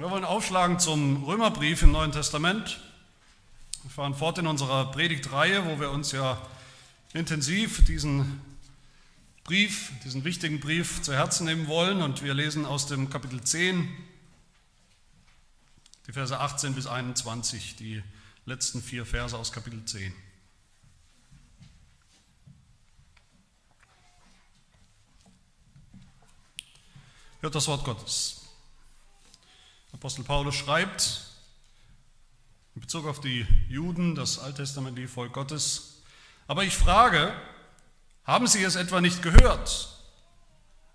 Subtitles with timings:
[0.00, 2.80] Wir wollen aufschlagen zum Römerbrief im Neuen Testament.
[3.82, 6.40] Wir fahren fort in unserer Predigtreihe, wo wir uns ja
[7.12, 8.40] intensiv diesen
[9.44, 12.00] Brief, diesen wichtigen Brief zu Herzen nehmen wollen.
[12.00, 13.90] Und wir lesen aus dem Kapitel 10,
[16.06, 18.02] die Verse 18 bis 21, die
[18.46, 20.14] letzten vier Verse aus Kapitel 10.
[27.42, 28.39] Hört das Wort Gottes.
[29.92, 31.26] Apostel Paulus schreibt
[32.74, 36.02] in Bezug auf die Juden, das alttestamentliche Volk Gottes,
[36.46, 37.32] aber ich frage,
[38.24, 39.88] haben Sie es etwa nicht gehört?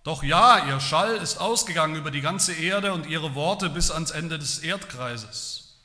[0.04, 4.12] Doch ja, Ihr Schall ist ausgegangen über die ganze Erde und Ihre Worte bis ans
[4.12, 5.78] Ende des Erdkreises.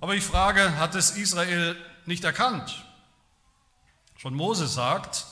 [0.00, 2.84] Aber ich frage, hat es Israel nicht erkannt?
[4.16, 5.26] Schon Mose sagt,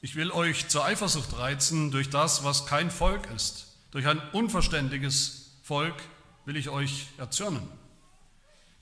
[0.00, 5.39] ich will euch zur Eifersucht reizen durch das, was kein Volk ist, durch ein unverständiges
[5.70, 5.94] Volk,
[6.46, 7.62] will ich euch erzürnen.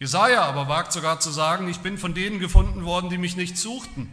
[0.01, 3.59] Jesaja aber wagt sogar zu sagen, ich bin von denen gefunden worden, die mich nicht
[3.59, 4.09] suchten.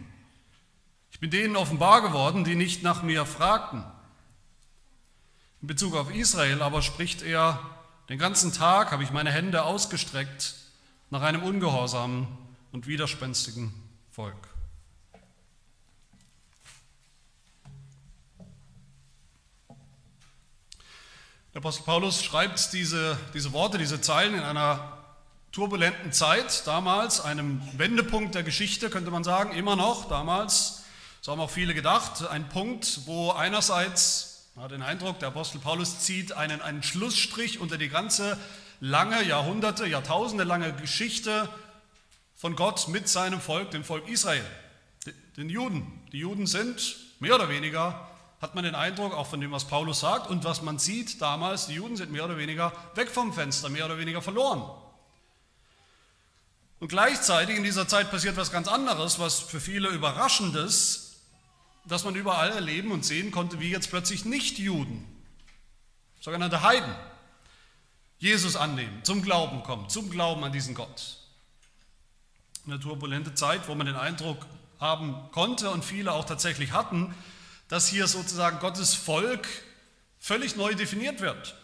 [1.10, 3.82] Ich bin denen offenbar geworden, die nicht nach mir fragten.
[5.62, 7.60] In Bezug auf Israel aber spricht er,
[8.10, 10.56] den ganzen Tag habe ich meine Hände ausgestreckt
[11.08, 12.28] nach einem ungehorsamen
[12.72, 13.72] und widerspenstigen
[14.10, 14.48] Volk.
[21.56, 24.92] Der Apostel Paulus schreibt diese, diese Worte, diese Zeilen in einer
[25.52, 30.82] turbulenten Zeit, damals, einem Wendepunkt der Geschichte, könnte man sagen, immer noch damals.
[31.22, 35.58] So haben auch viele gedacht, ein Punkt, wo einerseits, man hat den Eindruck, der Apostel
[35.58, 38.38] Paulus zieht einen, einen Schlussstrich unter die ganze
[38.80, 41.48] lange, Jahrhunderte, Jahrtausende lange Geschichte
[42.34, 44.44] von Gott mit seinem Volk, dem Volk Israel,
[45.38, 46.06] den Juden.
[46.12, 50.00] Die Juden sind mehr oder weniger hat man den Eindruck, auch von dem, was Paulus
[50.00, 53.68] sagt und was man sieht damals, die Juden sind mehr oder weniger weg vom Fenster,
[53.68, 54.62] mehr oder weniger verloren.
[56.78, 61.22] Und gleichzeitig in dieser Zeit passiert was ganz anderes, was für viele Überraschendes,
[61.86, 65.06] dass man überall erleben und sehen konnte, wie jetzt plötzlich Nicht-Juden,
[66.20, 66.94] sogenannte Heiden,
[68.18, 71.18] Jesus annehmen, zum Glauben kommen, zum Glauben an diesen Gott.
[72.66, 74.44] Eine turbulente Zeit, wo man den Eindruck
[74.78, 77.14] haben konnte und viele auch tatsächlich hatten,
[77.68, 79.46] dass hier sozusagen Gottes Volk
[80.18, 81.54] völlig neu definiert wird,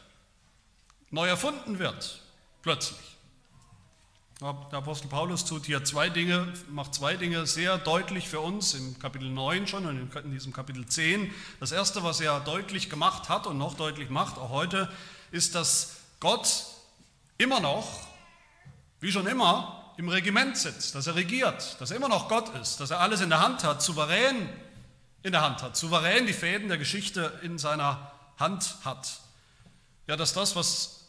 [1.11, 2.21] neu erfunden wird,
[2.63, 2.99] plötzlich.
[4.41, 8.99] Der Apostel Paulus tut hier zwei Dinge, macht zwei Dinge sehr deutlich für uns im
[8.99, 11.33] Kapitel 9 schon und in diesem Kapitel 10.
[11.61, 14.91] Das erste, was er deutlich gemacht hat und noch deutlich macht, auch heute,
[15.31, 16.65] ist, dass Gott
[17.39, 18.01] immer noch,
[18.99, 22.81] wie schon immer, im Regiment sitzt, dass er regiert, dass er immer noch Gott ist,
[22.81, 24.49] dass er alles in der Hand hat, souverän
[25.23, 29.21] in der Hand hat, souverän die Fäden der Geschichte in seiner Hand hat.
[30.07, 31.07] Ja, dass das, was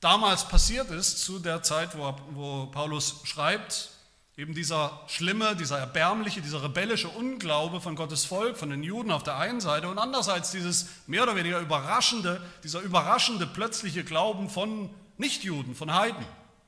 [0.00, 3.90] damals passiert ist, zu der Zeit, wo, wo Paulus schreibt,
[4.36, 9.24] eben dieser schlimme, dieser erbärmliche, dieser rebellische Unglaube von Gottes Volk, von den Juden auf
[9.24, 14.90] der einen Seite und andererseits dieses mehr oder weniger überraschende, dieser überraschende plötzliche Glauben von
[15.16, 16.24] Nichtjuden, von Heiden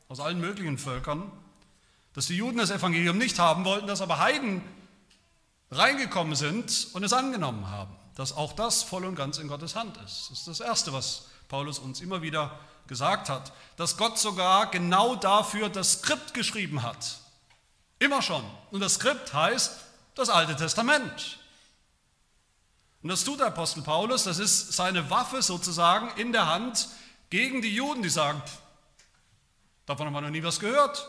[0.08, 1.30] aus allen möglichen Völkern,
[2.12, 4.62] dass die Juden das Evangelium nicht haben wollten, dass aber Heiden
[5.70, 9.96] reingekommen sind und es angenommen haben, dass auch das voll und ganz in Gottes Hand
[9.98, 10.30] ist.
[10.30, 15.14] Das ist das Erste, was Paulus uns immer wieder gesagt hat, dass Gott sogar genau
[15.14, 17.20] dafür das Skript geschrieben hat.
[17.98, 18.44] Immer schon.
[18.70, 19.72] Und das Skript heißt
[20.14, 21.38] das Alte Testament.
[23.02, 26.88] Und das tut der Apostel Paulus, das ist seine Waffe sozusagen in der Hand
[27.30, 28.42] gegen die Juden, die sagen,
[29.86, 31.08] davon haben wir noch nie was gehört.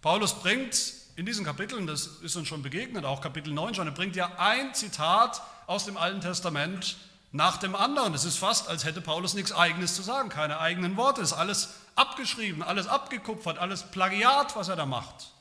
[0.00, 3.92] Paulus bringt in diesen Kapiteln, das ist uns schon begegnet, auch Kapitel 9 schon, er
[3.92, 6.96] bringt ja ein Zitat aus dem Alten Testament
[7.30, 8.14] nach dem anderen.
[8.14, 11.20] Es ist fast, als hätte Paulus nichts Eigenes zu sagen, keine eigenen Worte.
[11.20, 15.32] Es ist alles abgeschrieben, alles abgekupfert, alles Plagiat, was er da macht.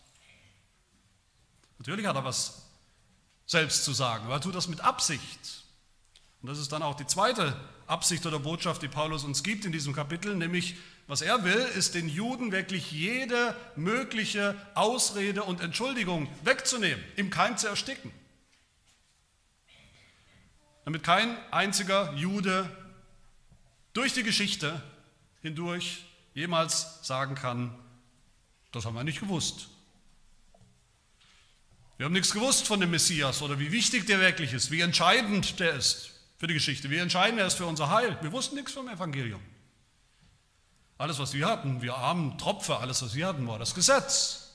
[1.80, 2.64] Natürlich hat er was
[3.46, 5.64] selbst zu sagen, aber er tut das mit Absicht.
[6.42, 7.56] Und das ist dann auch die zweite
[7.88, 10.76] Absicht oder Botschaft, die Paulus uns gibt in diesem Kapitel, nämlich
[11.08, 17.58] was er will, ist den Juden wirklich jede mögliche Ausrede und Entschuldigung wegzunehmen, im Keim
[17.58, 18.12] zu ersticken.
[20.86, 22.70] Damit kein einziger Jude
[23.94, 24.82] durch die Geschichte
[25.42, 27.78] hindurch jemals sagen kann,
[28.72, 29.68] das haben wir nicht gewusst.
[31.98, 35.60] Wir haben nichts gewusst von dem Messias oder wie wichtig der wirklich ist, wie entscheidend
[35.60, 36.13] der ist
[36.44, 38.18] für die Geschichte, wie entscheidend er ist für unser Heil.
[38.20, 39.40] Wir wussten nichts vom Evangelium.
[40.98, 44.52] Alles, was wir hatten, wir armen Tropfer, alles, was wir hatten, war das Gesetz.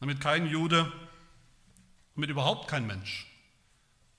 [0.00, 0.90] Damit kein Jude,
[2.14, 3.26] damit überhaupt kein Mensch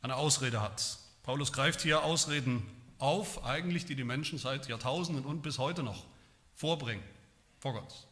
[0.03, 2.63] eine Ausrede hat Paulus greift hier Ausreden
[2.99, 6.05] auf, eigentlich, die die Menschen seit Jahrtausenden und bis heute noch
[6.53, 7.03] vorbringen
[7.57, 8.07] vor Gott.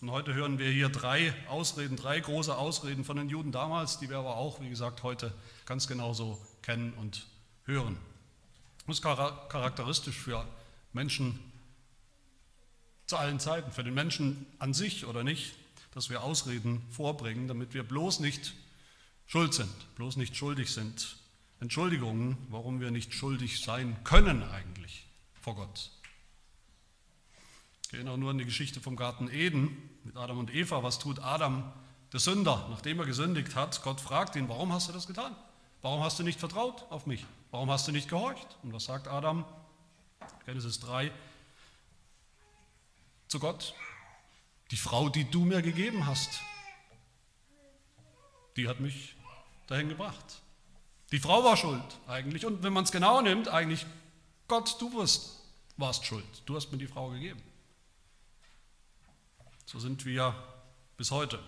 [0.00, 4.08] Und heute hören wir hier drei Ausreden, drei große Ausreden von den Juden damals, die
[4.08, 5.34] wir aber auch, wie gesagt, heute
[5.66, 7.26] ganz genauso kennen und
[7.64, 7.98] hören.
[8.86, 10.46] Das ist charakteristisch für
[10.92, 11.40] Menschen
[13.06, 15.56] zu allen Zeiten, für den Menschen an sich oder nicht,
[15.94, 18.54] dass wir Ausreden vorbringen, damit wir bloß nicht
[19.26, 21.16] schuld sind, bloß nicht schuldig sind.
[21.60, 25.06] Entschuldigungen, warum wir nicht schuldig sein können eigentlich
[25.40, 25.90] vor Gott.
[27.88, 29.74] Ich erinnere nur an die Geschichte vom Garten Eden
[30.04, 30.82] mit Adam und Eva.
[30.82, 31.72] Was tut Adam,
[32.12, 33.82] der Sünder, nachdem er gesündigt hat?
[33.82, 35.34] Gott fragt ihn, warum hast du das getan?
[35.80, 37.24] Warum hast du nicht vertraut auf mich?
[37.50, 38.58] Warum hast du nicht gehorcht?
[38.62, 39.46] Und was sagt Adam?
[40.44, 41.10] Genesis 3
[43.26, 43.72] zu Gott.
[44.70, 46.42] Die Frau, die du mir gegeben hast,
[48.58, 49.16] die hat mich
[49.66, 50.42] dahin gebracht.
[51.10, 52.44] Die Frau war schuld eigentlich.
[52.44, 53.86] Und wenn man es genau nimmt, eigentlich
[54.46, 55.40] Gott, du warst,
[55.78, 56.42] warst schuld.
[56.44, 57.47] Du hast mir die Frau gegeben.
[59.70, 60.34] So sind wir
[60.96, 61.38] bis heute.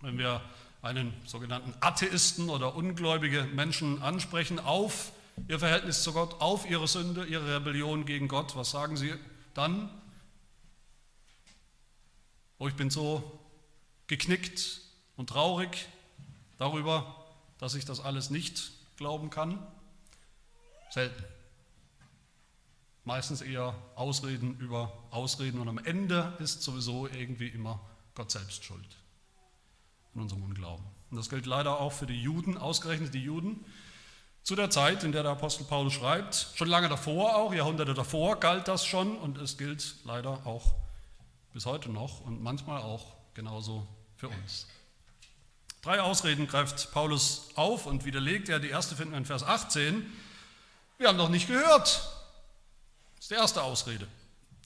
[0.00, 0.40] Wenn wir
[0.80, 5.10] einen sogenannten Atheisten oder ungläubige Menschen ansprechen auf
[5.48, 9.12] ihr Verhältnis zu Gott, auf ihre Sünde, ihre Rebellion gegen Gott, was sagen sie
[9.54, 9.90] dann?
[12.58, 13.40] Oh, ich bin so
[14.06, 14.80] geknickt
[15.16, 15.88] und traurig
[16.58, 17.26] darüber,
[17.58, 19.58] dass ich das alles nicht glauben kann.
[20.90, 21.24] Selten.
[23.04, 27.80] Meistens eher Ausreden über Ausreden und am Ende ist sowieso irgendwie immer
[28.14, 28.96] Gott selbst schuld
[30.14, 30.84] in unserem Unglauben.
[31.10, 33.64] Und das gilt leider auch für die Juden, ausgerechnet die Juden.
[34.44, 38.40] Zu der Zeit, in der der Apostel Paulus schreibt, schon lange davor auch, Jahrhunderte davor
[38.40, 40.74] galt das schon und es gilt leider auch
[41.52, 44.66] bis heute noch und manchmal auch genauso für uns.
[45.82, 48.60] Drei Ausreden greift Paulus auf und widerlegt er.
[48.60, 50.10] Die erste finden wir in Vers 18.
[50.98, 52.21] Wir haben doch nicht gehört.
[53.22, 54.08] Das ist die erste Ausrede,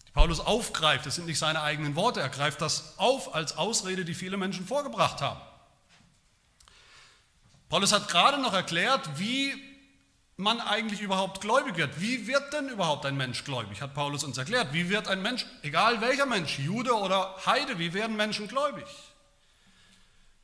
[0.08, 1.04] die Paulus aufgreift.
[1.04, 2.20] Das sind nicht seine eigenen Worte.
[2.20, 5.42] Er greift das auf als Ausrede, die viele Menschen vorgebracht haben.
[7.68, 9.52] Paulus hat gerade noch erklärt, wie
[10.38, 12.00] man eigentlich überhaupt gläubig wird.
[12.00, 13.82] Wie wird denn überhaupt ein Mensch gläubig?
[13.82, 14.72] Hat Paulus uns erklärt.
[14.72, 18.86] Wie wird ein Mensch, egal welcher Mensch, Jude oder Heide, wie werden Menschen gläubig?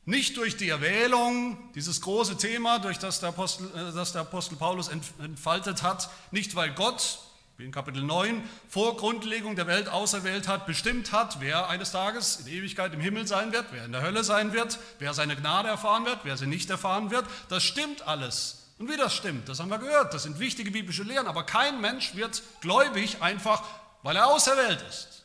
[0.05, 4.55] Nicht durch die Erwählung, dieses große Thema, durch das der Apostel, äh, das der Apostel
[4.55, 7.17] Paulus entfaltet hat, nicht weil Gott
[7.63, 12.47] in Kapitel 9, vor Grundlegung der Welt auserwählt hat, bestimmt hat, wer eines Tages in
[12.47, 16.05] Ewigkeit im Himmel sein wird, wer in der Hölle sein wird, wer seine Gnade erfahren
[16.05, 17.25] wird, wer sie nicht erfahren wird.
[17.49, 18.71] Das stimmt alles.
[18.79, 20.13] Und wie das stimmt, das haben wir gehört.
[20.13, 21.27] Das sind wichtige biblische Lehren.
[21.27, 23.63] Aber kein Mensch wird gläubig einfach,
[24.01, 25.23] weil er auserwählt ist.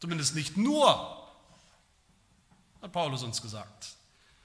[0.00, 1.28] Zumindest nicht nur,
[2.80, 3.88] hat Paulus uns gesagt.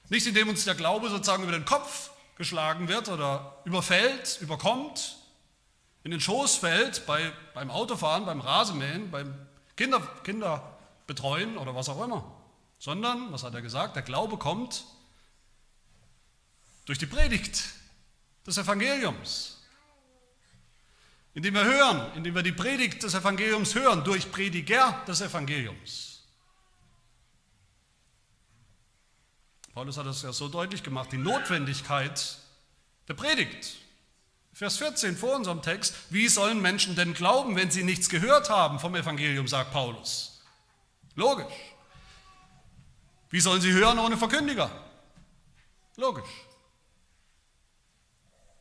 [0.08, 5.16] Nicht indem uns der Glaube sozusagen über den Kopf geschlagen wird oder überfällt, überkommt,
[6.02, 9.34] in den Schoß fällt bei, beim Autofahren, beim Rasenmähen, beim
[9.76, 12.24] Kinder, Kinderbetreuen oder was auch immer.
[12.78, 14.84] Sondern, was hat er gesagt, der Glaube kommt
[16.86, 17.62] durch die Predigt
[18.46, 19.62] des Evangeliums.
[21.34, 26.22] Indem wir hören, indem wir die Predigt des Evangeliums hören, durch Prediger des Evangeliums.
[29.74, 32.38] Paulus hat es ja so deutlich gemacht, die Notwendigkeit
[33.06, 33.76] der Predigt.
[34.60, 38.78] Vers 14 vor unserem Text, wie sollen Menschen denn glauben, wenn sie nichts gehört haben
[38.78, 40.42] vom Evangelium, sagt Paulus.
[41.14, 41.46] Logisch.
[43.30, 44.70] Wie sollen sie hören ohne Verkündiger?
[45.96, 46.28] Logisch.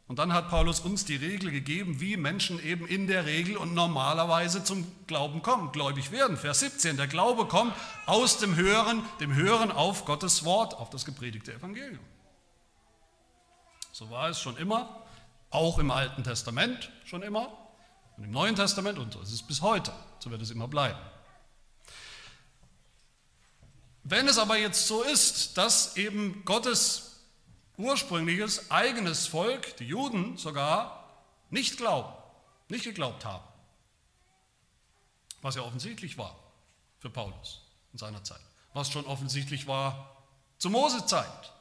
[0.08, 3.74] Und dann hat Paulus uns die Regel gegeben, wie Menschen eben in der Regel und
[3.74, 6.38] normalerweise zum Glauben kommen, gläubig werden.
[6.38, 7.76] Vers 17, der Glaube kommt
[8.06, 12.00] aus dem Hören, dem Hören auf Gottes Wort, auf das gepredigte Evangelium.
[13.92, 15.06] So war es schon immer
[15.50, 17.52] auch im Alten Testament schon immer
[18.18, 19.94] und im Neuen Testament und so ist es bis heute.
[20.20, 21.00] So wird es immer bleiben.
[24.04, 27.22] Wenn es aber jetzt so ist, dass eben Gottes
[27.78, 31.10] ursprüngliches eigenes Volk, die Juden sogar,
[31.50, 32.12] nicht glauben,
[32.68, 33.44] nicht geglaubt haben,
[35.42, 36.36] was ja offensichtlich war
[37.00, 37.62] für Paulus
[37.94, 38.42] in seiner Zeit,
[38.74, 40.26] was schon offensichtlich war
[40.58, 41.54] zur Mosezeit,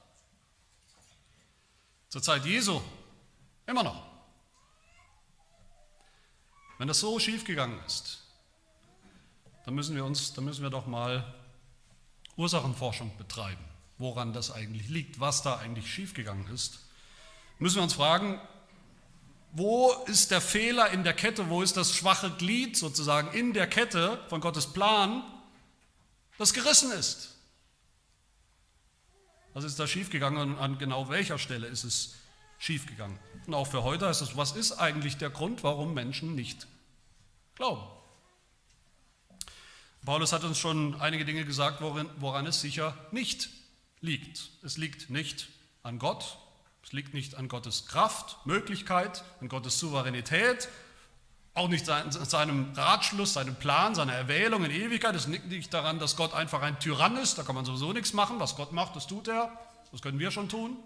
[2.09, 2.81] zur Zeit Jesu
[3.69, 4.03] Immer noch.
[6.79, 8.23] Wenn das so schief gegangen ist,
[9.67, 11.35] dann müssen wir uns, dann müssen wir doch mal
[12.37, 13.63] Ursachenforschung betreiben,
[13.99, 16.79] woran das eigentlich liegt, was da eigentlich schiefgegangen ist.
[17.59, 18.41] Müssen wir uns fragen,
[19.53, 23.67] wo ist der Fehler in der Kette, wo ist das schwache Glied sozusagen in der
[23.67, 25.23] Kette von Gottes Plan,
[26.39, 27.37] das gerissen ist?
[29.53, 32.15] Was ist da schiefgegangen und an genau welcher Stelle ist es
[32.59, 33.19] schiefgegangen.
[33.47, 36.67] Und auch für heute heißt es, was ist eigentlich der Grund, warum Menschen nicht
[37.55, 37.83] glauben?
[40.05, 43.51] Paulus hat uns schon einige Dinge gesagt, worin, woran es sicher nicht
[44.01, 44.51] liegt.
[44.63, 45.49] Es liegt nicht
[45.83, 46.39] an Gott,
[46.83, 50.69] es liegt nicht an Gottes Kraft, Möglichkeit, an Gottes Souveränität,
[51.55, 55.15] auch nicht an seinem Ratschluss, seinem Plan, seiner Erwählung in Ewigkeit.
[55.15, 58.13] Es liegt nicht daran, dass Gott einfach ein Tyrann ist, da kann man sowieso nichts
[58.13, 58.39] machen.
[58.39, 59.53] Was Gott macht, das tut er,
[59.91, 60.77] das können wir schon tun.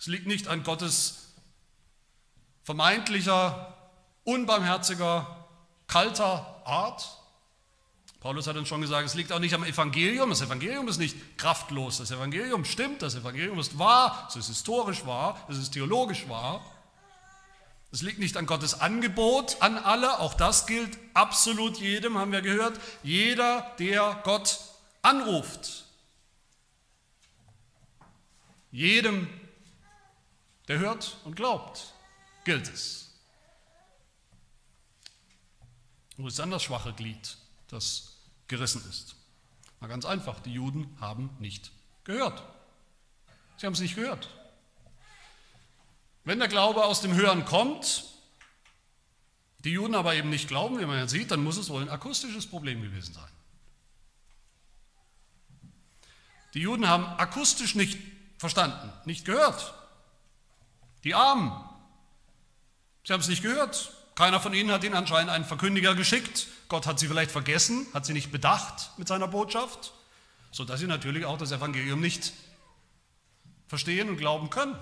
[0.00, 1.34] Es liegt nicht an Gottes
[2.64, 3.76] vermeintlicher,
[4.24, 5.46] unbarmherziger,
[5.86, 7.20] kalter Art,
[8.20, 10.28] Paulus hat uns schon gesagt, es liegt auch nicht am Evangelium.
[10.28, 11.96] Das Evangelium ist nicht kraftlos.
[11.96, 13.00] Das Evangelium stimmt.
[13.00, 14.26] Das Evangelium ist wahr.
[14.28, 15.42] Es ist historisch wahr.
[15.48, 16.62] Es ist theologisch wahr.
[17.92, 20.20] Es liegt nicht an Gottes Angebot an alle.
[20.20, 22.78] Auch das gilt absolut jedem, haben wir gehört.
[23.02, 24.60] Jeder, der Gott
[25.00, 25.86] anruft.
[28.70, 29.28] Jedem,
[30.70, 31.94] der hört und glaubt,
[32.44, 33.10] gilt es.
[36.16, 37.36] Wo ist dann das schwache Glied,
[37.66, 39.16] das gerissen ist.
[39.80, 41.72] Na ganz einfach, die Juden haben nicht
[42.04, 42.44] gehört.
[43.56, 44.30] Sie haben es nicht gehört.
[46.22, 48.04] Wenn der Glaube aus dem Hören kommt,
[49.64, 51.88] die Juden aber eben nicht glauben, wie man ja sieht, dann muss es wohl ein
[51.88, 53.32] akustisches Problem gewesen sein.
[56.54, 57.98] Die Juden haben akustisch nicht
[58.38, 59.79] verstanden, nicht gehört.
[61.04, 61.52] Die Armen,
[63.04, 63.92] sie haben es nicht gehört.
[64.14, 68.04] Keiner von ihnen hat ihnen anscheinend einen Verkündiger geschickt, Gott hat sie vielleicht vergessen, hat
[68.04, 69.94] sie nicht bedacht mit seiner Botschaft,
[70.50, 72.34] sodass sie natürlich auch das Evangelium nicht
[73.66, 74.76] verstehen und glauben können.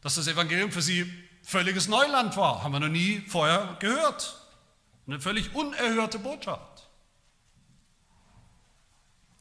[0.00, 4.38] Dass das Evangelium für sie völliges Neuland war, haben wir noch nie vorher gehört.
[5.08, 6.88] Eine völlig unerhörte Botschaft.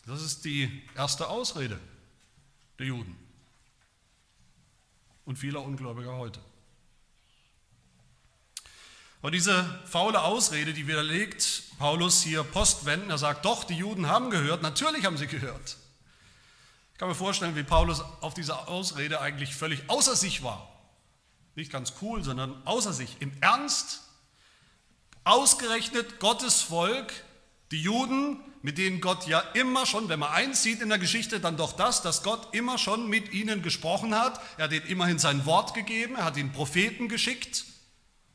[0.07, 1.79] Das ist die erste Ausrede
[2.79, 3.26] der Juden
[5.27, 6.39] und vieler Ungläubiger heute.
[9.21, 14.29] Aber diese faule Ausrede, die widerlegt Paulus hier postwenden, er sagt, doch, die Juden haben
[14.29, 15.77] gehört, natürlich haben sie gehört.
[16.93, 20.71] Ich kann mir vorstellen, wie Paulus auf diese Ausrede eigentlich völlig außer sich war.
[21.55, 23.17] Nicht ganz cool, sondern außer sich.
[23.19, 24.03] Im Ernst,
[25.25, 27.13] ausgerechnet Gottes Volk,
[27.71, 31.55] die Juden, mit denen Gott ja immer schon, wenn man einzieht in der Geschichte, dann
[31.55, 34.41] doch das, dass Gott immer schon mit ihnen gesprochen hat.
[34.57, 37.63] Er hat ihnen immerhin sein Wort gegeben, er hat ihnen Propheten geschickt.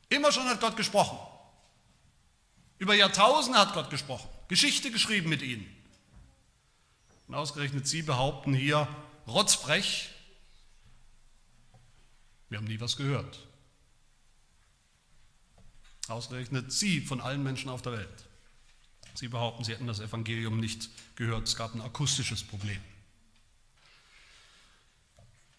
[0.08, 1.18] Immer schon hat Gott gesprochen.
[2.78, 5.66] Über Jahrtausende hat Gott gesprochen, Geschichte geschrieben mit ihnen.
[7.28, 8.88] Und ausgerechnet Sie behaupten hier
[9.26, 10.08] rotzfrech,
[12.48, 13.38] wir haben nie was gehört.
[16.08, 18.31] Ausgerechnet Sie von allen Menschen auf der Welt.
[19.22, 21.46] Sie behaupten, Sie hätten das Evangelium nicht gehört.
[21.46, 22.80] Es gab ein akustisches Problem.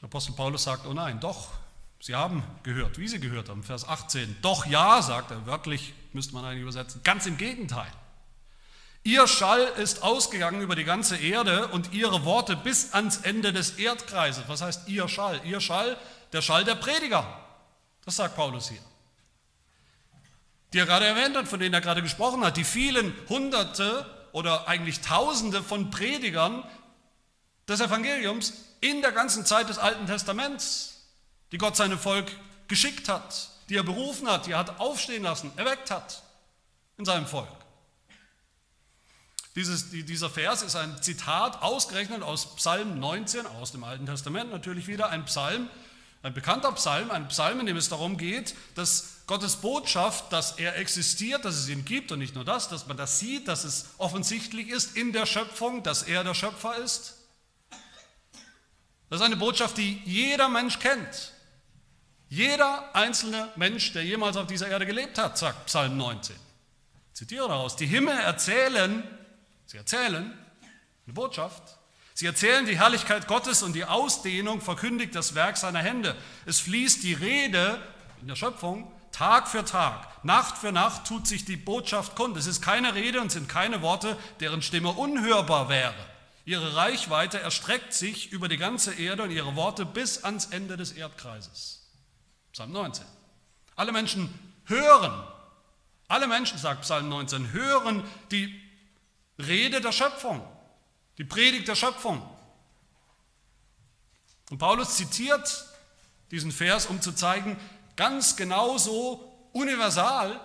[0.01, 1.48] Der Apostel Paulus sagt, oh nein, doch,
[2.01, 3.63] Sie haben gehört, wie Sie gehört haben.
[3.63, 4.36] Vers 18.
[4.41, 7.00] Doch ja, sagt er wörtlich, müsste man eigentlich übersetzen.
[7.05, 7.89] Ganz im Gegenteil.
[9.03, 13.77] Ihr Schall ist ausgegangen über die ganze Erde und ihre Worte bis ans Ende des
[13.77, 14.43] Erdkreises.
[14.48, 15.39] Was heißt ihr Schall?
[15.46, 15.96] Ihr Schall,
[16.34, 17.25] der Schall der Prediger.
[18.03, 18.82] Das sagt Paulus hier.
[20.74, 22.58] Die er gerade erwähnt hat, von denen er gerade gesprochen hat.
[22.58, 26.63] Die vielen Hunderte oder eigentlich Tausende von Predigern
[27.68, 30.94] des Evangeliums in der ganzen Zeit des Alten Testaments
[31.53, 32.32] die Gott seinem Volk
[32.68, 36.24] geschickt hat, die er berufen hat, die er hat aufstehen lassen, erweckt hat
[36.98, 37.48] in seinem Volk.
[39.56, 44.88] Dieses, dieser Vers ist ein Zitat ausgerechnet aus Psalm 19, aus dem Alten Testament natürlich
[44.88, 45.70] wieder, ein Psalm,
[46.24, 50.77] ein bekannter Psalm, ein Psalm, in dem es darum geht, dass Gottes Botschaft, dass er
[50.77, 53.89] existiert, dass es ihn gibt und nicht nur das, dass man das sieht, dass es
[53.98, 57.15] offensichtlich ist in der Schöpfung, dass er der Schöpfer ist.
[59.10, 61.32] Das ist eine Botschaft, die jeder Mensch kennt.
[62.27, 66.36] Jeder einzelne Mensch, der jemals auf dieser Erde gelebt hat, sagt Psalm 19.
[67.10, 69.03] Ich zitiere daraus, die Himmel erzählen,
[69.68, 70.36] sie erzählen
[71.06, 71.77] eine Botschaft,
[72.13, 76.15] sie erzählen die Herrlichkeit Gottes und die Ausdehnung verkündigt das Werk seiner Hände.
[76.46, 77.80] Es fließt die Rede
[78.20, 82.36] in der Schöpfung Tag für Tag, Nacht für Nacht tut sich die Botschaft kund.
[82.36, 85.93] Es ist keine Rede und sind keine Worte, deren Stimme unhörbar wäre.
[86.46, 90.91] Ihre Reichweite erstreckt sich über die ganze Erde und ihre Worte bis ans Ende des
[90.91, 91.88] Erdkreises.
[92.51, 93.05] Psalm 19.
[93.75, 94.34] Alle Menschen
[94.65, 95.24] hören,
[96.08, 98.62] alle Menschen, sagt Psalm 19, hören die
[99.38, 100.46] Rede der Schöpfung,
[101.17, 102.27] die Predigt der Schöpfung.
[104.50, 105.65] Und Paulus zitiert
[106.32, 107.58] diesen Vers, um zu zeigen,
[107.95, 110.39] ganz genauso universal,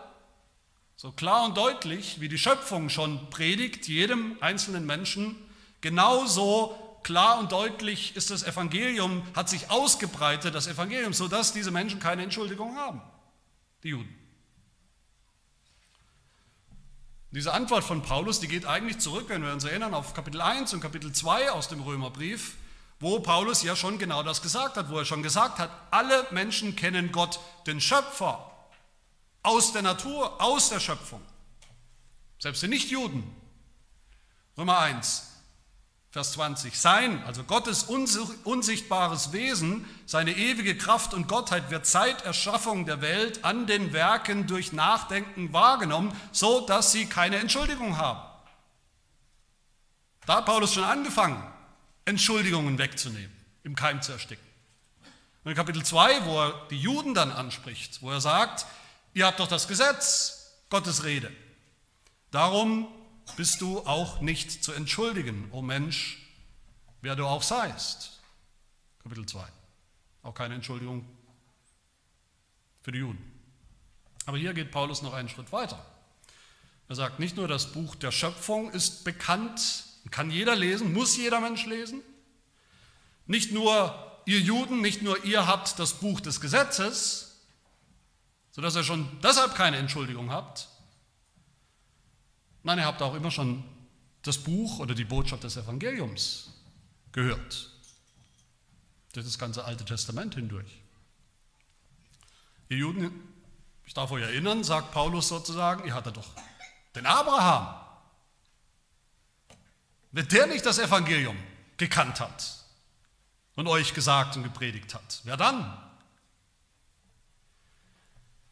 [0.97, 5.37] so klar und deutlich, wie die Schöpfung schon predigt, jedem einzelnen Menschen,
[5.81, 12.01] genauso klar und deutlich ist das Evangelium, hat sich ausgebreitet, das Evangelium, sodass diese Menschen
[12.01, 13.01] keine Entschuldigung haben,
[13.83, 14.15] die Juden.
[17.31, 20.73] Diese Antwort von Paulus, die geht eigentlich zurück, wenn wir uns erinnern, auf Kapitel 1
[20.73, 22.57] und Kapitel 2 aus dem Römerbrief,
[23.01, 26.75] wo Paulus ja schon genau das gesagt hat, wo er schon gesagt hat, alle Menschen
[26.75, 28.51] kennen Gott, den Schöpfer,
[29.43, 31.23] aus der Natur, aus der Schöpfung.
[32.39, 33.25] Selbst die Nichtjuden.
[34.57, 35.29] Römer 1,
[36.11, 36.77] Vers 20.
[36.79, 43.45] Sein, also Gottes unsichtbares Wesen, seine ewige Kraft und Gottheit wird seit Erschaffung der Welt
[43.45, 48.21] an den Werken durch Nachdenken wahrgenommen, so dass sie keine Entschuldigung haben.
[50.27, 51.43] Da hat Paulus schon angefangen,
[52.09, 53.31] Entschuldigungen wegzunehmen,
[53.65, 54.47] im Keim zu ersticken.
[55.45, 58.67] Und in Kapitel 2, wo er die Juden dann anspricht, wo er sagt,
[59.13, 61.31] ihr habt doch das Gesetz, Gottes Rede.
[62.31, 62.89] Darum
[63.37, 66.27] bist du auch nicht zu entschuldigen, o oh Mensch,
[67.03, 68.21] wer du auch seist.
[69.03, 69.47] Kapitel 2.
[70.23, 71.07] Auch keine Entschuldigung
[72.83, 73.23] für die Juden.
[74.25, 75.85] Aber hier geht Paulus noch einen Schritt weiter.
[76.89, 81.41] Er sagt, nicht nur das Buch der Schöpfung ist bekannt, kann jeder lesen, muss jeder
[81.41, 82.01] Mensch lesen.
[83.27, 87.43] Nicht nur ihr Juden, nicht nur ihr habt das Buch des Gesetzes,
[88.51, 90.69] sodass ihr schon deshalb keine Entschuldigung habt,
[92.69, 93.65] Nein, ihr habt auch immer schon
[94.23, 96.53] das Buch oder die Botschaft des Evangeliums
[97.13, 97.71] gehört.
[99.15, 100.83] Durch das ganze Alte Testament hindurch.
[102.69, 103.11] Ihr Juden,
[103.87, 106.29] ich darf euch erinnern, sagt Paulus sozusagen, ihr hattet doch
[106.95, 107.88] den Abraham.
[110.13, 111.37] Wenn der nicht das Evangelium
[111.77, 112.65] gekannt hat
[113.57, 115.77] und euch gesagt und gepredigt hat, wer dann?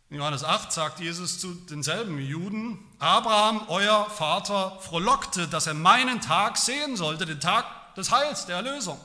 [0.08, 6.20] In Johannes 8 sagt Jesus zu denselben Juden, Abraham, euer Vater, frohlockte, dass er meinen
[6.20, 9.00] Tag sehen sollte, den Tag des Heils, der Erlösung.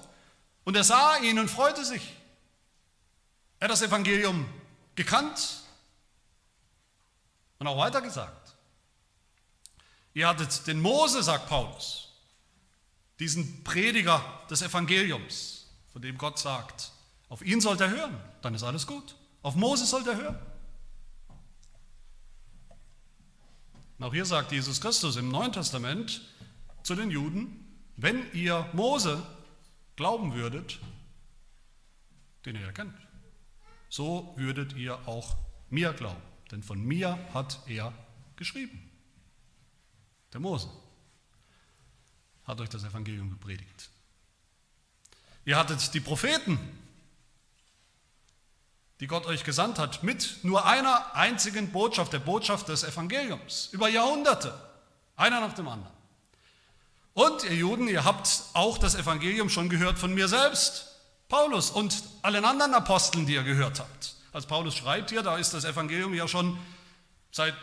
[0.63, 2.15] Und er sah ihn und freute sich.
[3.59, 4.47] Er hat das Evangelium
[4.95, 5.61] gekannt
[7.57, 8.55] und auch weitergesagt.
[10.13, 12.10] Ihr hattet den Mose, sagt Paulus,
[13.21, 16.91] diesen Prediger des Evangeliums, von dem Gott sagt,
[17.29, 19.15] auf ihn sollt er hören, dann ist alles gut.
[19.43, 20.39] Auf Mose sollt er hören.
[23.99, 26.21] Und auch hier sagt Jesus Christus im Neuen Testament
[26.81, 27.63] zu den Juden,
[27.95, 29.21] wenn ihr Mose
[29.95, 30.79] glauben würdet,
[32.47, 32.95] den ihr kennt,
[33.89, 35.37] so würdet ihr auch
[35.69, 36.21] mir glauben.
[36.49, 37.93] Denn von mir hat er
[38.35, 38.89] geschrieben.
[40.33, 40.67] Der Mose
[42.51, 43.89] hat euch das Evangelium gepredigt.
[45.45, 46.59] Ihr hattet die Propheten,
[48.99, 53.87] die Gott euch gesandt hat, mit nur einer einzigen Botschaft, der Botschaft des Evangeliums, über
[53.87, 54.53] Jahrhunderte,
[55.15, 55.93] einer nach dem anderen.
[57.13, 60.87] Und ihr Juden, ihr habt auch das Evangelium schon gehört von mir selbst,
[61.29, 64.15] Paulus und allen anderen Aposteln, die ihr gehört habt.
[64.33, 66.59] Als Paulus schreibt hier, da ist das Evangelium ja schon
[67.31, 67.55] seit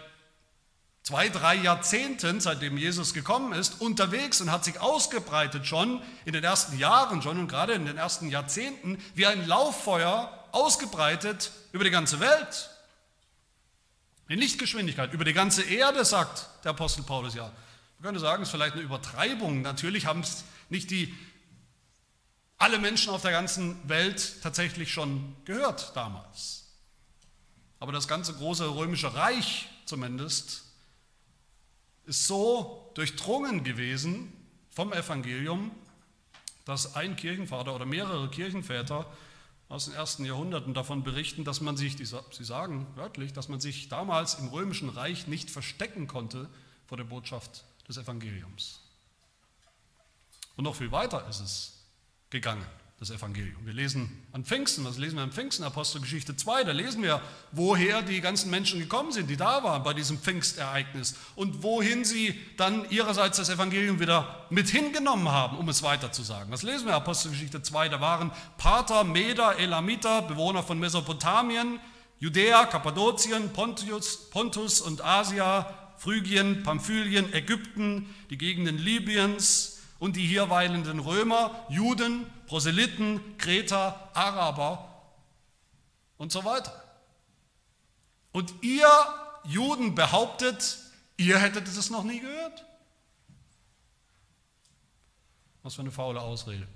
[1.09, 6.45] zwei, drei Jahrzehnten, seitdem Jesus gekommen ist, unterwegs und hat sich ausgebreitet schon in den
[6.45, 11.91] ersten Jahren schon und gerade in den ersten Jahrzehnten wie ein Lauffeuer ausgebreitet über die
[11.91, 12.69] ganze Welt.
[14.29, 17.45] In Lichtgeschwindigkeit, über die ganze Erde, sagt der Apostel Paulus ja.
[17.45, 19.63] Man könnte sagen, es ist vielleicht eine Übertreibung.
[19.63, 21.17] Natürlich haben es nicht die,
[22.59, 26.67] alle Menschen auf der ganzen Welt tatsächlich schon gehört damals.
[27.81, 30.68] Aber das ganze große römische Reich zumindest
[32.09, 34.33] ist so durchdrungen gewesen
[34.71, 35.71] vom Evangelium,
[36.65, 39.07] dass ein Kirchenvater oder mehrere Kirchenväter
[39.69, 43.89] aus den ersten Jahrhunderten davon berichten, dass man sich, sie sagen wörtlich, dass man sich
[43.89, 46.49] damals im römischen Reich nicht verstecken konnte
[46.87, 48.81] vor der Botschaft des Evangeliums.
[50.57, 51.85] Und noch viel weiter ist es
[52.31, 52.67] gegangen
[53.01, 53.65] das Evangelium.
[53.65, 55.63] Wir lesen an Pfingsten, was lesen wir an Pfingsten?
[55.63, 57.21] Apostelgeschichte 2, da lesen wir,
[57.53, 62.35] woher die ganzen Menschen gekommen sind, die da waren bei diesem Pfingstereignis und wohin sie
[62.57, 66.51] dann ihrerseits das Evangelium wieder mit hingenommen haben, um es weiter zu sagen.
[66.51, 66.95] Was lesen wir?
[66.95, 71.79] Apostelgeschichte 2, da waren Pater, Meder, Elamiter, Bewohner von Mesopotamien,
[72.19, 80.51] Judäa, Kappadokien, Pontus, Pontus und Asia, Phrygien, Pamphylien, Ägypten, die Gegenden Libyens, und die hier
[80.51, 84.89] weilenden Römer, Juden, Proselyten, Kreter, Araber
[86.17, 86.85] und so weiter.
[88.33, 88.89] Und ihr
[89.45, 90.79] Juden behauptet,
[91.17, 92.65] ihr hättet es noch nie gehört.
[95.63, 96.67] Was für eine faule Ausrede.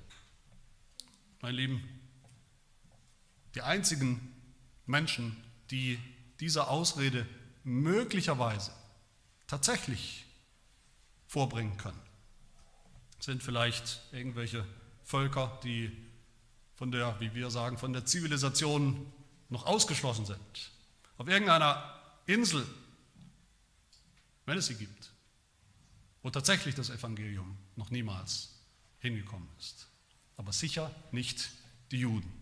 [1.41, 2.01] Meine Lieben,
[3.55, 4.35] die einzigen
[4.87, 5.37] Menschen,
[5.71, 5.99] die
[6.41, 7.27] diese Ausrede
[7.65, 8.73] möglicherweise
[9.47, 10.27] tatsächlich
[11.27, 12.02] vorbringen können,
[13.23, 14.67] sind vielleicht irgendwelche
[15.05, 15.93] Völker, die
[16.75, 19.07] von der, wie wir sagen, von der Zivilisation
[19.49, 20.71] noch ausgeschlossen sind.
[21.19, 22.67] Auf irgendeiner Insel,
[24.47, 25.13] wenn es sie gibt,
[26.23, 28.61] wo tatsächlich das Evangelium noch niemals
[28.99, 29.89] hingekommen ist.
[30.37, 31.51] Aber sicher nicht
[31.91, 32.33] die Juden,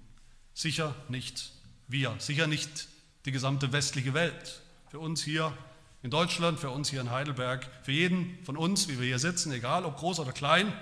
[0.54, 1.52] sicher nicht
[1.88, 2.88] wir, sicher nicht
[3.26, 4.62] die gesamte westliche Welt.
[4.88, 5.56] Für uns hier
[6.02, 9.52] in Deutschland, für uns hier in Heidelberg, für jeden von uns, wie wir hier sitzen,
[9.52, 10.72] egal ob groß oder klein,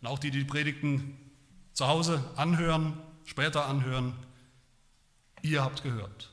[0.00, 1.16] und auch die, die die Predigten
[1.72, 4.14] zu Hause anhören, später anhören,
[5.42, 6.30] ihr habt gehört,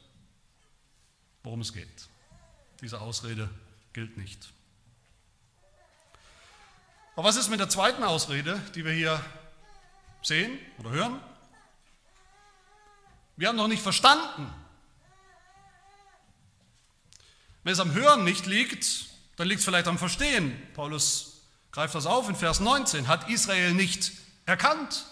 [1.44, 2.08] worum es geht.
[2.82, 3.50] Diese Ausrede
[3.94, 4.52] gilt nicht.
[7.16, 9.24] Aber was ist mit der zweiten Ausrede, die wir hier
[10.22, 11.20] sehen oder hören?
[13.38, 14.52] Wir haben noch nicht verstanden.
[17.66, 20.56] Wenn es am Hören nicht liegt, dann liegt es vielleicht am Verstehen.
[20.76, 23.08] Paulus greift das auf in Vers 19.
[23.08, 24.12] Hat Israel nicht
[24.46, 25.04] erkannt?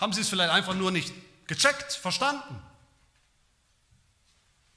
[0.00, 1.14] Haben sie es vielleicht einfach nur nicht
[1.46, 2.60] gecheckt, verstanden?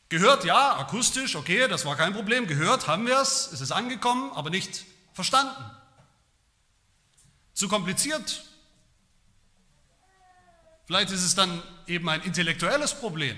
[0.10, 2.45] Gehört, ja, akustisch, okay, das war kein Problem.
[2.45, 5.71] Gehört haben wir es, es ist angekommen, aber nicht verstanden.
[7.55, 8.43] Zu kompliziert.
[10.86, 13.36] Vielleicht ist es dann eben ein intellektuelles Problem.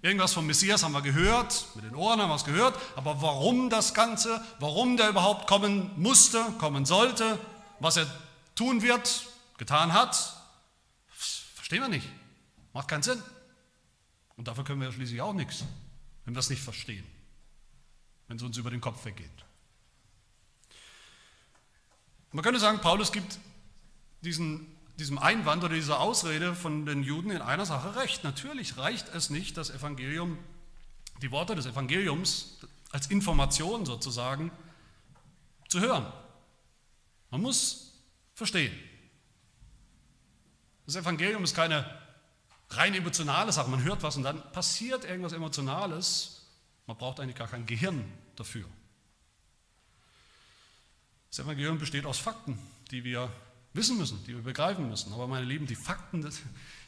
[0.00, 3.68] Irgendwas vom Messias haben wir gehört, mit den Ohren haben wir es gehört, aber warum
[3.68, 7.38] das Ganze, warum der überhaupt kommen musste, kommen sollte,
[7.80, 8.06] was er
[8.54, 10.36] tun wird, getan hat,
[11.08, 12.08] verstehen wir nicht.
[12.72, 13.20] Macht keinen Sinn.
[14.36, 15.64] Und dafür können wir ja schließlich auch nichts,
[16.24, 17.04] wenn wir es nicht verstehen,
[18.28, 19.28] wenn es uns über den Kopf weggeht.
[22.30, 23.38] Man könnte sagen, Paulus gibt
[24.20, 28.24] diesen, diesem Einwand oder dieser Ausrede von den Juden in einer Sache recht.
[28.24, 30.38] Natürlich reicht es nicht, das Evangelium,
[31.22, 32.58] die Worte des Evangeliums
[32.90, 34.50] als Information sozusagen
[35.68, 36.10] zu hören.
[37.30, 37.92] Man muss
[38.34, 38.72] verstehen.
[40.86, 41.84] Das Evangelium ist keine
[42.70, 43.70] rein emotionale Sache.
[43.70, 46.46] Man hört was und dann passiert irgendwas Emotionales.
[46.86, 48.66] Man braucht eigentlich gar kein Gehirn dafür.
[51.30, 52.58] Das Evangelium besteht aus Fakten,
[52.90, 53.30] die wir
[53.72, 55.12] wissen müssen, die wir begreifen müssen.
[55.12, 56.40] Aber meine Lieben, die Fakten des,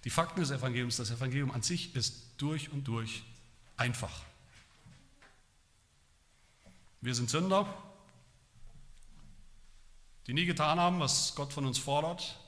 [0.05, 3.23] die Fakten des Evangeliums, das Evangelium an sich ist durch und durch
[3.77, 4.25] einfach.
[7.01, 7.67] Wir sind Sünder,
[10.27, 12.39] die nie getan haben, was Gott von uns fordert.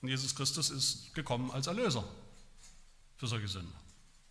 [0.00, 2.04] Und Jesus Christus ist gekommen als Erlöser
[3.16, 3.82] für solche Sünder.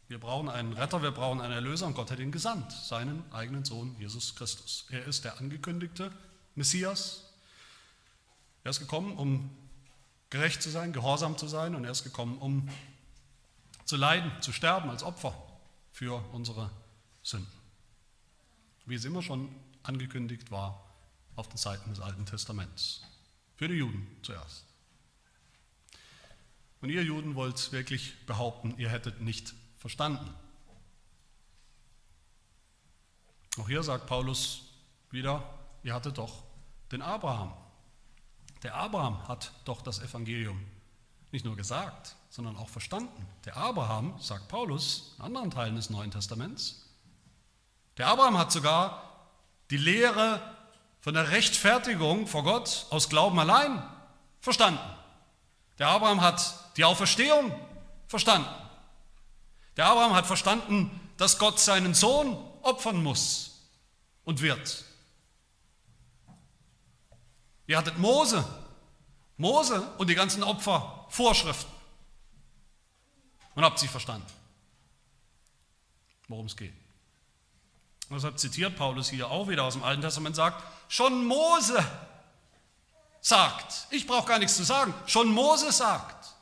[0.10, 3.64] Wir brauchen einen Retter, wir brauchen einen Erlöser und Gott hat ihn gesandt, seinen eigenen
[3.64, 4.86] Sohn Jesus Christus.
[4.90, 6.12] Er ist der angekündigte
[6.56, 7.31] Messias.
[8.64, 9.50] Er ist gekommen, um
[10.30, 12.70] gerecht zu sein, gehorsam zu sein und er ist gekommen, um
[13.86, 15.36] zu leiden, zu sterben als Opfer
[15.92, 16.72] für unsere
[17.24, 17.52] Sünden.
[18.86, 20.84] Wie es immer schon angekündigt war
[21.36, 23.04] auf den Seiten des Alten Testaments.
[23.58, 24.66] Für die Juden zuerst.
[26.82, 30.34] Und ihr Juden wollt wirklich behaupten, ihr hättet nicht verstanden.
[33.58, 34.64] Auch hier sagt Paulus
[35.12, 35.44] wieder,
[35.84, 36.44] ihr hattet doch
[36.92, 37.54] den Abraham.
[38.64, 40.64] Der Abraham hat doch das Evangelium
[41.32, 43.28] nicht nur gesagt, sondern auch verstanden.
[43.46, 46.88] Der Abraham, sagt Paulus in anderen Teilen des Neuen Testaments,
[47.98, 49.04] der Abraham hat sogar
[49.70, 50.42] die Lehre
[51.02, 53.84] von der Rechtfertigung vor Gott aus Glauben allein
[54.40, 54.80] verstanden.
[55.80, 57.52] Der Abraham hat die Auferstehung
[58.08, 58.48] verstanden.
[59.78, 63.70] Der Abraham hat verstanden, dass Gott seinen Sohn opfern muss
[64.24, 64.86] und wird.
[67.72, 68.44] Ihr hattet Mose,
[69.38, 71.72] Mose und die ganzen Opfervorschriften
[73.56, 74.28] und habt sie verstanden,
[76.28, 76.74] worum es geht.
[78.10, 81.82] Und deshalb zitiert Paulus hier auch wieder aus dem Alten Testament, sagt, schon Mose
[83.22, 86.36] sagt, ich brauche gar nichts zu sagen, schon Mose sagt.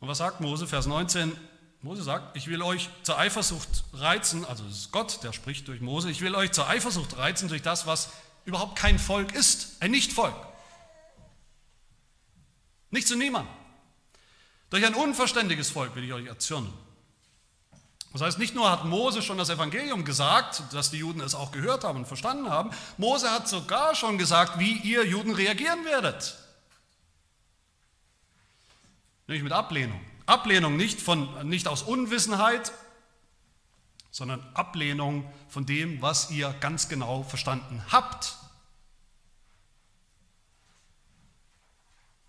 [0.00, 0.66] Und was sagt Mose?
[0.66, 1.36] Vers 19,
[1.82, 5.80] Mose sagt, ich will euch zur Eifersucht reizen, also es ist Gott, der spricht durch
[5.80, 8.10] Mose, ich will euch zur Eifersucht reizen durch das, was
[8.44, 10.36] überhaupt kein Volk ist, ein Nichtvolk.
[12.90, 13.48] Nicht zu niemand.
[14.70, 16.72] Durch ein unverständiges Volk will ich euch erzürnen.
[18.12, 21.50] Das heißt, nicht nur hat Mose schon das Evangelium gesagt, dass die Juden es auch
[21.50, 26.36] gehört haben und verstanden haben, Mose hat sogar schon gesagt, wie ihr Juden reagieren werdet.
[29.26, 30.00] Nämlich mit Ablehnung.
[30.26, 32.72] Ablehnung nicht, von, nicht aus Unwissenheit,
[34.10, 38.36] sondern Ablehnung von dem, was ihr ganz genau verstanden habt.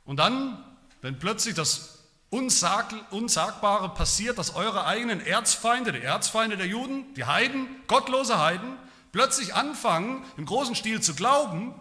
[0.06, 0.64] Und dann,
[1.02, 7.26] wenn plötzlich das Unsag, Unsagbare passiert, dass eure eigenen Erzfeinde, die Erzfeinde der Juden, die
[7.26, 8.78] Heiden, gottlose Heiden,
[9.12, 11.76] plötzlich anfangen, im großen Stil zu glauben,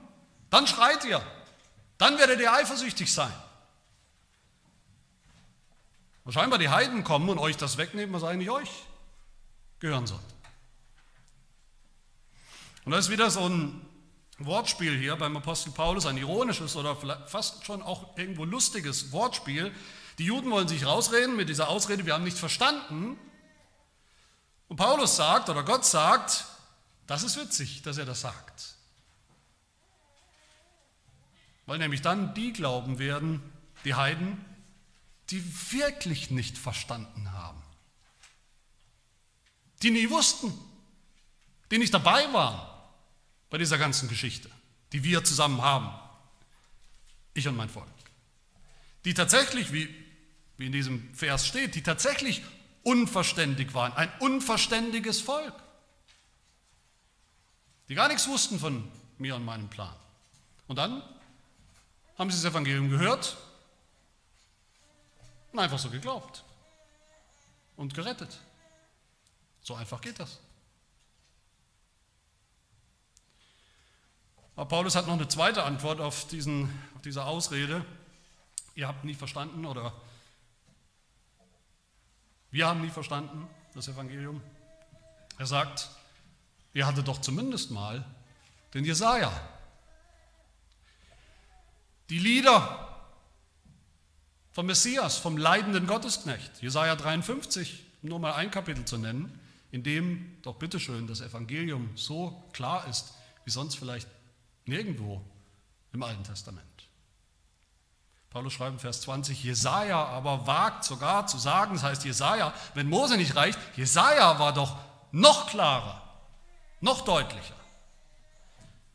[0.51, 1.22] dann schreit ihr.
[1.96, 3.33] Dann werdet ihr eifersüchtig sein.
[6.25, 8.71] Wahrscheinlich die Heiden kommen und euch das wegnehmen, was eigentlich euch
[9.81, 10.25] gehören sollte.
[12.85, 13.81] Und das ist wieder so ein
[14.39, 19.73] Wortspiel hier beim Apostel Paulus, ein ironisches oder fast schon auch irgendwo lustiges Wortspiel.
[20.19, 23.17] Die Juden wollen sich rausreden mit dieser Ausrede, wir haben nicht verstanden.
[24.69, 26.45] Und Paulus sagt, oder Gott sagt,
[27.07, 28.75] das ist witzig, dass er das sagt.
[31.67, 33.43] Weil nämlich dann die glauben werden,
[33.85, 34.45] die Heiden,
[35.33, 37.61] die wirklich nicht verstanden haben.
[39.81, 40.53] Die nie wussten,
[41.71, 42.61] die nicht dabei waren
[43.49, 44.51] bei dieser ganzen Geschichte,
[44.92, 45.88] die wir zusammen haben,
[47.33, 47.88] ich und mein Volk.
[49.07, 49.88] Die tatsächlich, wie,
[50.59, 52.42] wie in diesem Vers steht, die tatsächlich
[52.83, 55.55] unverständig waren, ein unverständiges Volk,
[57.88, 59.97] die gar nichts wussten von mir und meinem Plan.
[60.66, 61.03] Und dann
[62.18, 63.38] haben sie das Evangelium gehört
[65.53, 66.45] und einfach so geglaubt
[67.77, 68.41] und gerettet.
[69.62, 70.38] So einfach geht das.
[74.57, 77.85] Aber Paulus hat noch eine zweite Antwort auf, diesen, auf diese Ausrede.
[78.75, 79.93] Ihr habt nie verstanden oder
[82.51, 84.43] wir haben nie verstanden das Evangelium.
[85.38, 85.91] Er sagt,
[86.75, 88.05] ihr hattet doch zumindest mal
[88.75, 89.33] den Jesaja.
[92.11, 92.92] Die Lieder
[94.53, 99.38] vom Messias, vom leidenden Gottesknecht, Jesaja 53, um nur mal ein Kapitel zu nennen,
[99.71, 104.09] in dem doch bitteschön das Evangelium so klar ist, wie sonst vielleicht
[104.67, 105.23] Nirgendwo
[105.93, 106.67] im Alten Testament.
[108.31, 112.88] Paulus schreibt in Vers 20, Jesaja aber wagt sogar zu sagen, das heißt Jesaja, wenn
[112.88, 114.79] Mose nicht reicht, Jesaja war doch
[115.11, 116.03] noch klarer,
[116.81, 117.55] noch deutlicher.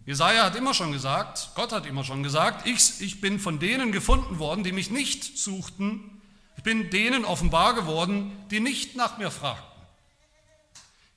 [0.08, 3.92] Jesaja hat immer schon gesagt, Gott hat immer schon gesagt, ich, ich bin von denen
[3.92, 6.22] gefunden worden, die mich nicht suchten.
[6.56, 9.66] Ich bin denen offenbar geworden, die nicht nach mir fragten.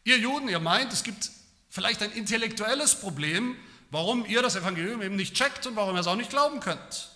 [0.03, 1.31] Ihr Juden, ihr meint, es gibt
[1.69, 3.55] vielleicht ein intellektuelles Problem,
[3.93, 7.13] warum ihr das Evangelium eben nicht checkt und warum ihr es auch nicht glauben könnt.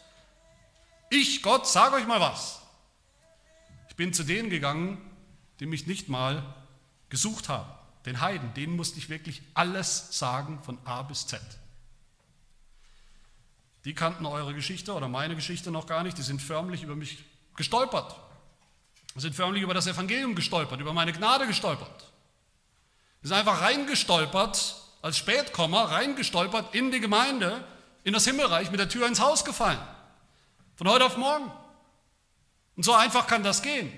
[1.10, 2.60] Ich, Gott, sage euch mal was.
[3.88, 4.98] Ich bin zu denen gegangen,
[5.58, 6.54] die mich nicht mal
[7.08, 7.68] gesucht haben.
[8.06, 11.40] Den Heiden, denen musste ich wirklich alles sagen von A bis Z.
[13.84, 17.22] Die kannten eure Geschichte oder meine Geschichte noch gar nicht, die sind förmlich über mich
[17.56, 18.16] gestolpert.
[19.14, 22.12] Die sind förmlich über das Evangelium gestolpert, über meine Gnade gestolpert.
[23.22, 27.62] Die sind einfach reingestolpert als Spätkommer reingestolpert in die Gemeinde,
[28.04, 29.80] in das Himmelreich, mit der Tür ins Haus gefallen.
[30.76, 31.50] Von heute auf morgen.
[32.76, 33.92] Und so einfach kann das gehen.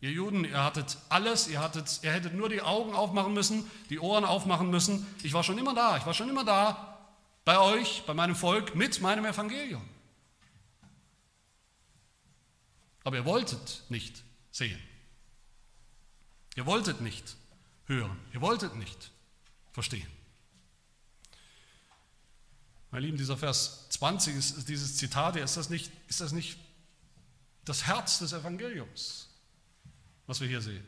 [0.00, 3.98] Ihr Juden, ihr hattet alles, ihr, hattet, ihr hättet nur die Augen aufmachen müssen, die
[3.98, 5.06] Ohren aufmachen müssen.
[5.22, 6.98] Ich war schon immer da, ich war schon immer da
[7.44, 9.86] bei euch, bei meinem Volk, mit meinem Evangelium.
[13.04, 14.80] Aber ihr wolltet nicht sehen.
[16.56, 17.36] Ihr wolltet nicht
[17.86, 18.18] hören.
[18.32, 19.10] Ihr wolltet nicht
[19.72, 20.06] verstehen.
[22.90, 26.58] Meine Lieben, dieser Vers 20 ist dieses Zitat, ist das, nicht, ist das nicht
[27.64, 29.29] das Herz des Evangeliums,
[30.30, 30.86] was wir hier sehen?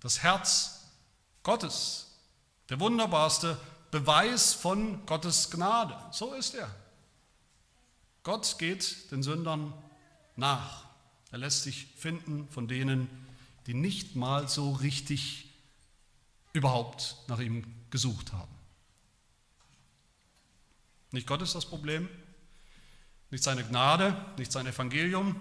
[0.00, 0.84] Das Herz
[1.42, 2.08] Gottes,
[2.68, 3.58] der wunderbarste
[3.90, 5.96] Beweis von Gottes Gnade.
[6.12, 6.70] So ist er.
[8.22, 9.72] Gott geht den Sündern
[10.36, 10.84] nach.
[11.30, 13.08] Er lässt sich finden von denen,
[13.66, 15.48] die nicht mal so richtig
[16.52, 18.54] überhaupt nach ihm gesucht haben.
[21.12, 22.10] Nicht Gott ist das Problem,
[23.30, 25.34] nicht seine Gnade, nicht sein Evangelium,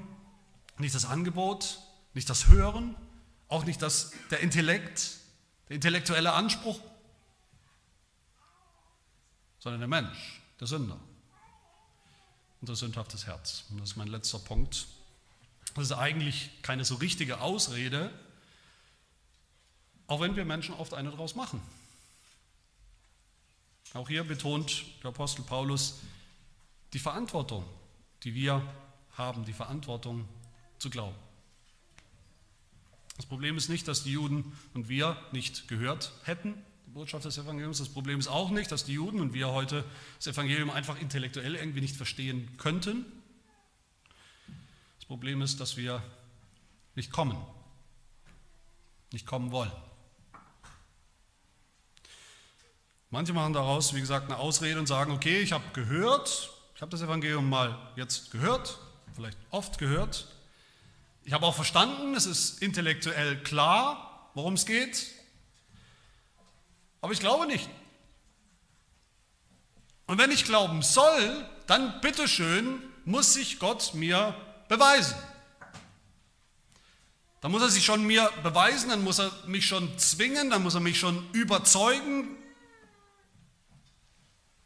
[0.78, 1.80] nicht das Angebot,
[2.14, 2.96] nicht das Hören,
[3.50, 5.18] auch nicht das, der Intellekt,
[5.68, 6.80] der intellektuelle Anspruch,
[9.60, 11.00] sondern der Mensch, der Sünder
[12.62, 13.66] und das sündhaftes Herz.
[13.70, 14.88] Und das ist mein letzter Punkt.
[15.76, 18.12] Das ist eigentlich keine so richtige Ausrede,
[20.08, 21.62] auch wenn wir Menschen oft eine daraus machen.
[23.94, 26.00] Auch hier betont der Apostel Paulus
[26.94, 27.66] die Verantwortung,
[28.24, 28.62] die wir
[29.18, 30.28] haben, die Verantwortung
[30.78, 31.16] zu glauben.
[33.20, 36.54] Das Problem ist nicht, dass die Juden und wir nicht gehört hätten,
[36.88, 37.80] die Botschaft des Evangeliums.
[37.80, 39.84] Das Problem ist auch nicht, dass die Juden und wir heute
[40.16, 43.06] das Evangelium einfach intellektuell irgendwie nicht verstehen könnten.
[45.00, 46.02] Das Problem ist, dass wir
[46.96, 47.36] nicht kommen,
[49.12, 49.74] nicht kommen wollen.
[53.10, 56.90] Manche machen daraus, wie gesagt, eine Ausrede und sagen, okay, ich habe gehört, ich habe
[56.90, 58.80] das Evangelium mal jetzt gehört,
[59.14, 60.39] vielleicht oft gehört.
[61.30, 65.12] Ich habe auch verstanden, es ist intellektuell klar, worum es geht.
[67.02, 67.70] Aber ich glaube nicht.
[70.08, 74.34] Und wenn ich glauben soll, dann bitteschön muss sich Gott mir
[74.70, 75.16] beweisen.
[77.42, 80.74] Dann muss er sich schon mir beweisen, dann muss er mich schon zwingen, dann muss
[80.74, 82.38] er mich schon überzeugen.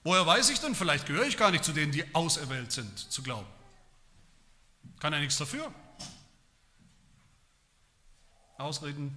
[0.05, 0.75] Woher weiß ich denn?
[0.75, 3.47] Vielleicht gehöre ich gar nicht zu denen, die auserwählt sind, zu glauben.
[5.01, 5.69] Kann er nichts dafür.
[8.63, 9.13] Ausreden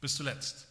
[0.00, 0.66] bis zuletzt.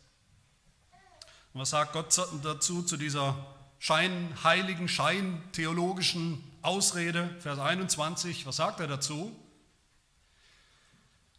[1.53, 3.35] Und was sagt Gott dazu, zu dieser
[3.79, 7.29] scheinheiligen, scheintheologischen Ausrede?
[7.39, 9.35] Vers 21, was sagt er dazu?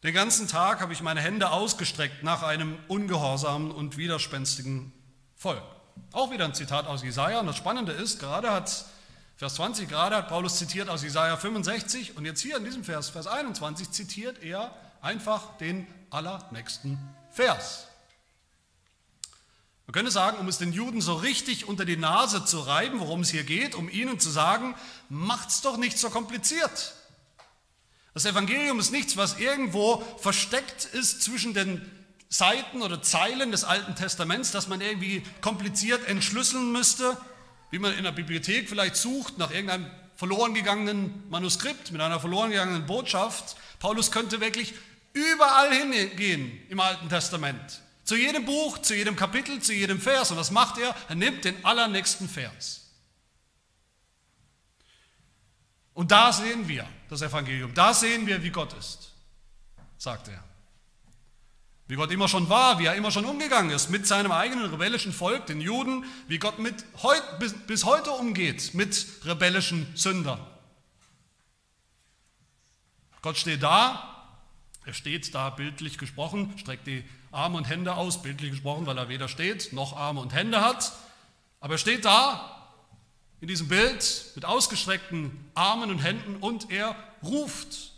[0.02, 4.92] Den ganzen Tag habe ich meine Hände ausgestreckt nach einem ungehorsamen und widerspenstigen
[5.36, 5.62] Volk.
[6.12, 7.40] Auch wieder ein Zitat aus Jesaja.
[7.40, 8.86] Und das Spannende ist, gerade hat,
[9.36, 13.10] Vers 20, gerade hat Paulus zitiert aus Jesaja 65 und jetzt hier in diesem Vers,
[13.10, 16.98] Vers 21, zitiert er einfach den allernächsten
[17.30, 17.86] Vers.
[19.86, 23.22] Man könnte sagen, um es den Juden so richtig unter die Nase zu reiben, worum
[23.22, 24.76] es hier geht, um ihnen zu sagen,
[25.08, 26.94] macht's doch nicht so kompliziert.
[28.14, 31.80] Das Evangelium ist nichts, was irgendwo versteckt ist zwischen den
[32.28, 37.16] Seiten oder Zeilen des Alten Testaments, das man irgendwie kompliziert entschlüsseln müsste,
[37.72, 42.50] wie man in der Bibliothek vielleicht sucht nach irgendeinem verloren gegangenen Manuskript mit einer verloren
[42.50, 43.56] gegangenen Botschaft.
[43.80, 44.74] Paulus könnte wirklich
[45.12, 47.80] überall hingehen im Alten Testament.
[48.04, 50.30] Zu jedem Buch, zu jedem Kapitel, zu jedem Vers.
[50.30, 50.94] Und was macht er?
[51.08, 52.80] Er nimmt den allernächsten Vers.
[55.94, 59.12] Und da sehen wir das Evangelium, da sehen wir, wie Gott ist,
[59.98, 60.42] sagt er.
[61.88, 65.12] Wie Gott immer schon war, wie er immer schon umgegangen ist mit seinem eigenen rebellischen
[65.12, 70.40] Volk, den Juden, wie Gott mit heut, bis, bis heute umgeht mit rebellischen Sündern.
[73.22, 74.19] Gott steht da,
[74.84, 79.08] er steht da bildlich gesprochen, streckt die Arme und Hände aus, bildlich gesprochen, weil er
[79.08, 80.92] weder steht noch Arme und Hände hat,
[81.60, 82.56] aber er steht da
[83.40, 87.92] in diesem Bild mit ausgestreckten Armen und Händen und er ruft.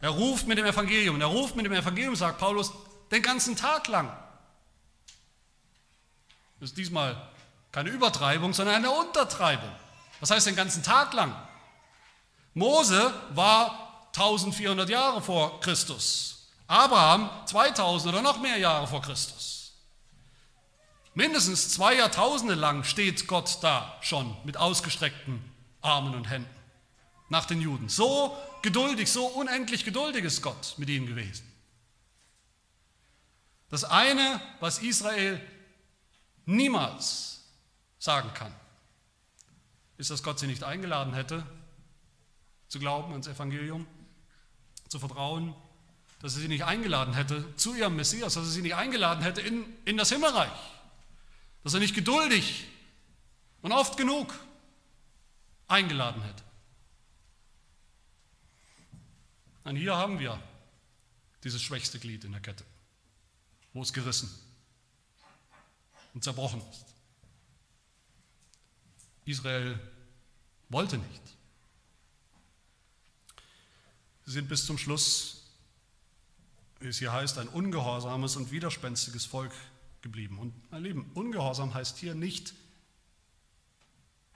[0.00, 1.14] Er ruft mit dem Evangelium.
[1.14, 2.72] Und er ruft mit dem Evangelium, sagt Paulus,
[3.10, 4.14] den ganzen Tag lang.
[6.60, 7.16] Das ist diesmal
[7.72, 9.70] keine Übertreibung, sondern eine Untertreibung.
[10.20, 11.34] Was heißt den ganzen Tag lang?
[12.54, 13.85] Mose war
[14.16, 16.48] 1400 Jahre vor Christus.
[16.66, 19.74] Abraham 2000 oder noch mehr Jahre vor Christus.
[21.14, 25.42] Mindestens zwei Jahrtausende lang steht Gott da schon mit ausgestreckten
[25.80, 26.50] Armen und Händen
[27.28, 27.88] nach den Juden.
[27.88, 31.50] So geduldig, so unendlich geduldig ist Gott mit ihnen gewesen.
[33.68, 35.40] Das eine, was Israel
[36.44, 37.44] niemals
[37.98, 38.54] sagen kann,
[39.98, 41.44] ist, dass Gott sie nicht eingeladen hätte,
[42.68, 43.86] zu glauben ans Evangelium,
[44.88, 45.54] zu vertrauen,
[46.20, 49.40] dass er sie nicht eingeladen hätte zu ihrem Messias, dass er sie nicht eingeladen hätte
[49.40, 50.50] in, in das Himmelreich
[51.66, 52.64] dass er nicht geduldig
[53.60, 54.32] und oft genug
[55.66, 56.44] eingeladen hätte.
[59.64, 60.40] Und hier haben wir
[61.42, 62.62] dieses schwächste Glied in der Kette,
[63.72, 64.30] wo es gerissen
[66.14, 66.84] und zerbrochen ist.
[69.24, 69.76] Israel
[70.68, 71.35] wollte nicht.
[74.26, 75.44] Sie sind bis zum Schluss,
[76.80, 79.52] wie es hier heißt, ein ungehorsames und widerspenstiges Volk
[80.02, 80.38] geblieben.
[80.38, 82.52] Und mein Lieben, Ungehorsam heißt hier nicht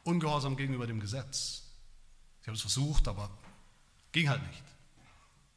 [0.04, 1.64] Ungehorsam gegenüber dem Gesetz.
[2.40, 3.30] Sie haben es versucht, aber
[4.12, 4.62] ging halt nicht.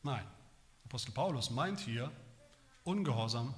[0.02, 0.26] Nein,
[0.86, 2.12] Apostel Paulus meint hier
[2.84, 3.54] Ungehorsam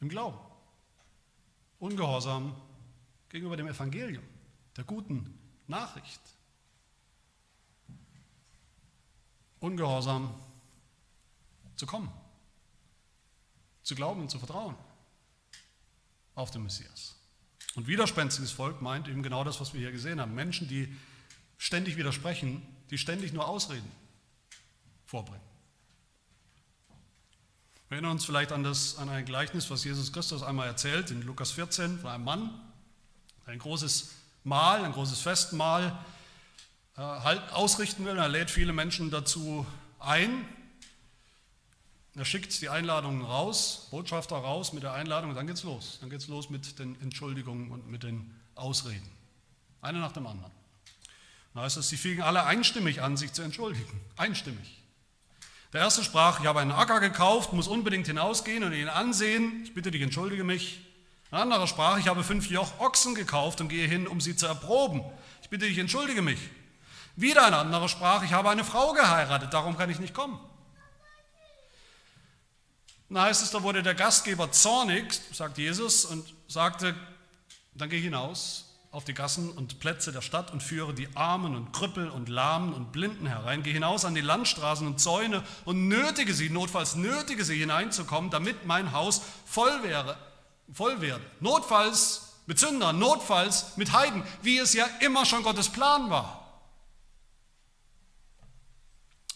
[0.00, 0.38] im Glauben.
[1.80, 2.54] Ungehorsam
[3.28, 4.24] gegenüber dem Evangelium,
[4.76, 6.20] der guten Nachricht.
[9.62, 10.34] Ungehorsam
[11.76, 12.12] zu kommen,
[13.84, 14.74] zu glauben und zu vertrauen
[16.34, 17.14] auf den Messias.
[17.76, 20.34] Und widerspenstiges Volk meint eben genau das, was wir hier gesehen haben.
[20.34, 20.94] Menschen, die
[21.58, 23.90] ständig widersprechen, die ständig nur Ausreden
[25.06, 25.40] vorbringen.
[27.88, 31.22] Wir erinnern uns vielleicht an, das, an ein Gleichnis, was Jesus Christus einmal erzählt in
[31.22, 32.60] Lukas 14 von einem Mann,
[33.46, 34.10] ein großes
[34.42, 36.04] Mahl, ein großes Festmahl
[36.96, 38.18] ausrichten will.
[38.18, 39.66] Er lädt viele Menschen dazu
[39.98, 40.44] ein,
[42.14, 45.98] er schickt die Einladungen raus, Botschafter raus mit der Einladung und dann geht's los.
[46.00, 49.10] Dann geht's los mit den Entschuldigungen und mit den Ausreden.
[49.80, 50.52] Eine nach dem anderen.
[51.54, 54.00] Da heißt es, sie fingen alle einstimmig an, sich zu entschuldigen.
[54.16, 54.82] Einstimmig.
[55.72, 59.62] Der erste sprach, ich habe einen Acker gekauft, muss unbedingt hinausgehen und ihn ansehen.
[59.64, 60.80] Ich bitte dich, entschuldige mich.
[61.30, 64.46] Ein anderer sprach, ich habe fünf Joch Ochsen gekauft und gehe hin, um sie zu
[64.46, 65.02] erproben.
[65.40, 66.38] Ich bitte dich, entschuldige mich.
[67.16, 70.40] Wieder ein anderer sprach, ich habe eine Frau geheiratet, darum kann ich nicht kommen.
[73.08, 76.94] Und da heißt es, da wurde der Gastgeber zornig, sagt Jesus, und sagte,
[77.74, 81.72] dann geh hinaus auf die Gassen und Plätze der Stadt und führe die Armen und
[81.72, 83.62] Krüppel und Lahmen und Blinden herein.
[83.62, 88.66] Geh hinaus an die Landstraßen und Zäune und nötige sie, notfalls nötige sie hineinzukommen, damit
[88.66, 90.16] mein Haus voll wäre,
[90.72, 91.24] voll werde.
[91.40, 96.41] Notfalls mit Sündern, notfalls mit Heiden, wie es ja immer schon Gottes Plan war.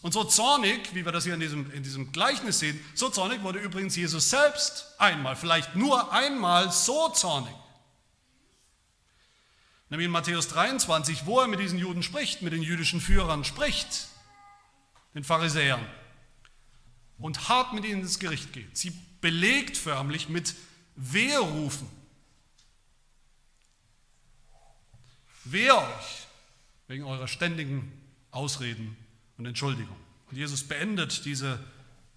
[0.07, 3.43] Und so zornig, wie wir das hier in diesem, in diesem Gleichnis sehen, so zornig
[3.43, 7.53] wurde übrigens Jesus selbst einmal, vielleicht nur einmal so zornig.
[9.89, 14.07] Nämlich in Matthäus 23, wo er mit diesen Juden spricht, mit den jüdischen Führern spricht,
[15.13, 15.85] den Pharisäern,
[17.17, 18.77] und hart mit ihnen ins Gericht geht.
[18.77, 20.55] Sie belegt förmlich mit
[20.95, 21.89] Weherufen.
[25.43, 26.27] Wehe euch
[26.87, 27.91] wegen eurer ständigen
[28.31, 28.95] Ausreden
[29.37, 29.95] und Entschuldigung.
[30.29, 31.59] Und Jesus beendet diese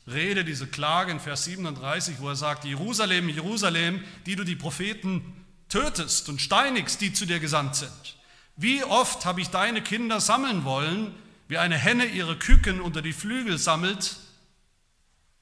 [0.07, 5.47] Rede, diese Klage in Vers 37, wo er sagt, Jerusalem, Jerusalem, die du die Propheten
[5.69, 8.17] tötest und steinigst, die zu dir gesandt sind.
[8.57, 11.15] Wie oft habe ich deine Kinder sammeln wollen,
[11.49, 14.17] wie eine Henne ihre Küken unter die Flügel sammelt,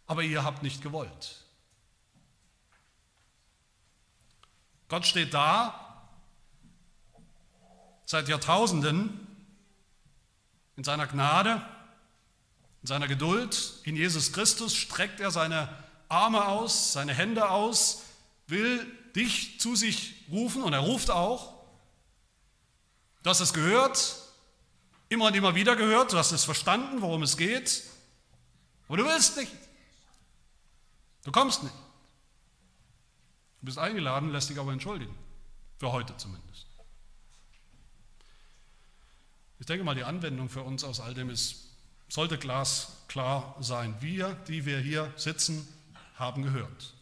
[0.07, 1.45] aber ihr habt nicht gewollt.
[4.89, 6.07] Gott steht da
[8.07, 9.28] seit Jahrtausenden
[10.79, 11.61] in seiner Gnade,
[12.83, 15.69] in seiner Geduld, in Jesus Christus streckt er seine
[16.09, 18.05] Arme aus, seine Hände aus,
[18.47, 21.53] will dich zu sich rufen und er ruft auch.
[23.25, 24.19] Du hast es gehört,
[25.09, 27.83] immer und immer wieder gehört, du hast es verstanden, worum es geht,
[28.87, 29.53] aber du willst nicht.
[31.25, 31.75] Du kommst nicht.
[33.61, 35.19] Du bist eingeladen, lässt dich aber entschuldigen.
[35.79, 36.68] Für heute zumindest.
[39.61, 41.69] Ich denke mal, die Anwendung für uns aus all dem ist,
[42.09, 43.95] sollte glasklar sein.
[44.01, 45.67] Wir, die wir hier sitzen,
[46.15, 46.95] haben gehört.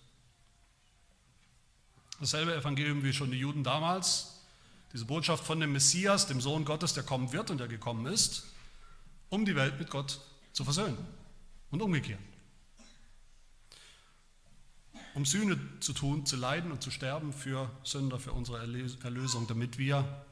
[2.20, 4.40] Dasselbe Evangelium wie schon die Juden damals.
[4.92, 8.44] Diese Botschaft von dem Messias, dem Sohn Gottes, der kommen wird und der gekommen ist,
[9.28, 10.20] um die Welt mit Gott
[10.52, 10.96] zu versöhnen
[11.70, 12.20] und umgekehrt.
[15.14, 19.78] Um Sühne zu tun, zu leiden und zu sterben für Sünder, für unsere Erlösung, damit
[19.78, 20.24] wir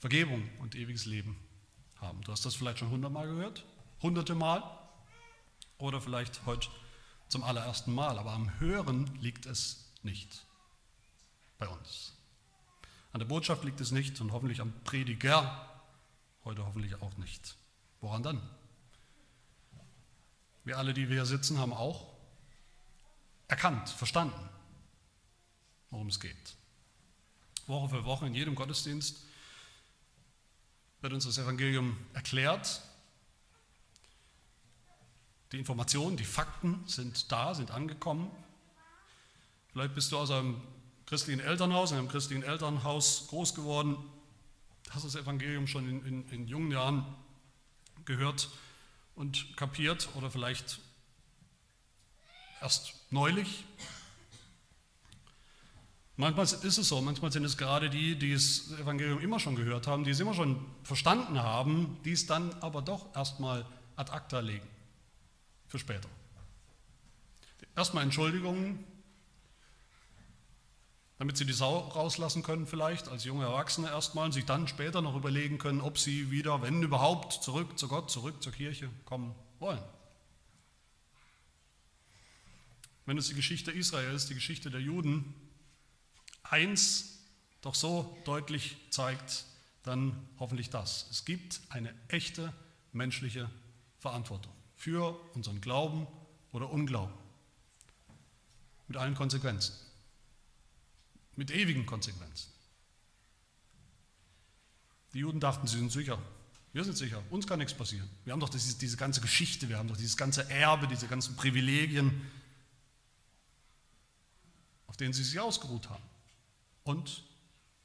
[0.00, 1.36] Vergebung und ewiges Leben
[1.96, 2.22] haben.
[2.22, 3.66] Du hast das vielleicht schon hundertmal gehört,
[4.00, 4.62] hunderte Mal
[5.76, 6.68] oder vielleicht heute
[7.28, 10.46] zum allerersten Mal, aber am Hören liegt es nicht
[11.58, 12.14] bei uns.
[13.12, 15.68] An der Botschaft liegt es nicht und hoffentlich am Prediger,
[16.44, 17.56] heute hoffentlich auch nicht.
[18.00, 18.40] Woran dann?
[20.64, 22.16] Wir alle, die wir hier sitzen, haben auch
[23.48, 24.48] erkannt, verstanden,
[25.90, 26.54] worum es geht.
[27.66, 29.26] Woche für Woche in jedem Gottesdienst
[31.00, 32.82] wird uns das Evangelium erklärt.
[35.52, 38.30] Die Informationen, die Fakten sind da, sind angekommen.
[39.72, 40.60] Vielleicht bist du aus einem
[41.06, 43.96] christlichen Elternhaus, in einem christlichen Elternhaus groß geworden,
[44.90, 47.04] hast das Evangelium schon in, in, in jungen Jahren
[48.04, 48.50] gehört
[49.14, 50.80] und kapiert oder vielleicht
[52.60, 53.64] erst neulich.
[56.20, 59.86] Manchmal ist es so, manchmal sind es gerade die, die das Evangelium immer schon gehört
[59.86, 63.64] haben, die es immer schon verstanden haben, die es dann aber doch erstmal
[63.96, 64.68] ad acta legen.
[65.66, 66.10] Für später.
[67.74, 68.84] Erstmal Entschuldigungen,
[71.18, 75.00] damit sie die Sau rauslassen können vielleicht als junge Erwachsene erstmal und sich dann später
[75.00, 79.34] noch überlegen können, ob sie wieder, wenn überhaupt, zurück zu Gott, zurück zur Kirche kommen
[79.58, 79.82] wollen.
[83.06, 85.34] Wenn es die Geschichte Israels, die Geschichte der Juden,
[86.50, 87.18] eins
[87.60, 89.44] doch so deutlich zeigt,
[89.82, 91.06] dann hoffentlich das.
[91.10, 92.52] Es gibt eine echte
[92.92, 93.50] menschliche
[93.98, 96.06] Verantwortung für unseren Glauben
[96.52, 97.14] oder Unglauben.
[98.88, 99.74] Mit allen Konsequenzen
[101.40, 102.50] mit ewigen Konsequenzen.
[105.14, 106.18] Die Juden dachten, sie sind sicher.
[106.74, 108.08] Wir sind sicher, uns kann nichts passieren.
[108.24, 111.34] Wir haben doch diese, diese ganze Geschichte, wir haben doch dieses ganze Erbe, diese ganzen
[111.36, 112.30] Privilegien,
[114.86, 116.02] auf denen sie sich ausgeruht haben
[116.84, 117.24] und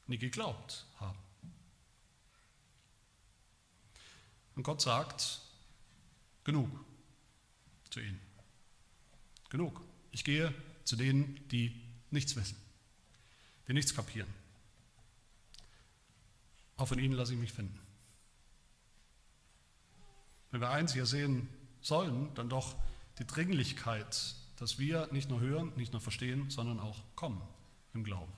[0.07, 1.17] nie geglaubt haben.
[4.55, 5.41] Und Gott sagt,
[6.43, 6.69] genug
[7.89, 8.19] zu ihnen.
[9.49, 9.81] Genug.
[10.11, 11.81] Ich gehe zu denen, die
[12.11, 12.65] nichts wissen
[13.67, 14.31] die nichts kapieren.
[16.77, 17.79] Auch von ihnen lasse ich mich finden.
[20.51, 21.49] Wenn wir eins hier sehen
[21.81, 22.75] sollen, dann doch
[23.19, 27.41] die Dringlichkeit, dass wir nicht nur hören, nicht nur verstehen, sondern auch kommen
[27.93, 28.31] im Glauben.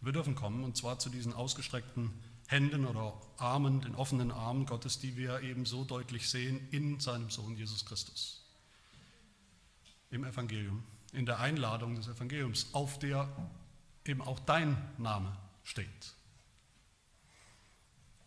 [0.00, 2.10] Wir dürfen kommen und zwar zu diesen ausgestreckten
[2.46, 7.30] Händen oder Armen, den offenen Armen Gottes, die wir eben so deutlich sehen in seinem
[7.30, 8.44] Sohn Jesus Christus.
[10.10, 10.82] im Evangelium,
[11.12, 13.28] in der Einladung des Evangeliums, auf der
[14.04, 16.14] eben auch dein Name steht.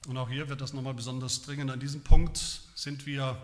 [0.07, 1.72] Und auch hier wird das nochmal besonders dringend.
[1.72, 2.38] An diesem Punkt
[2.76, 3.41] sind wir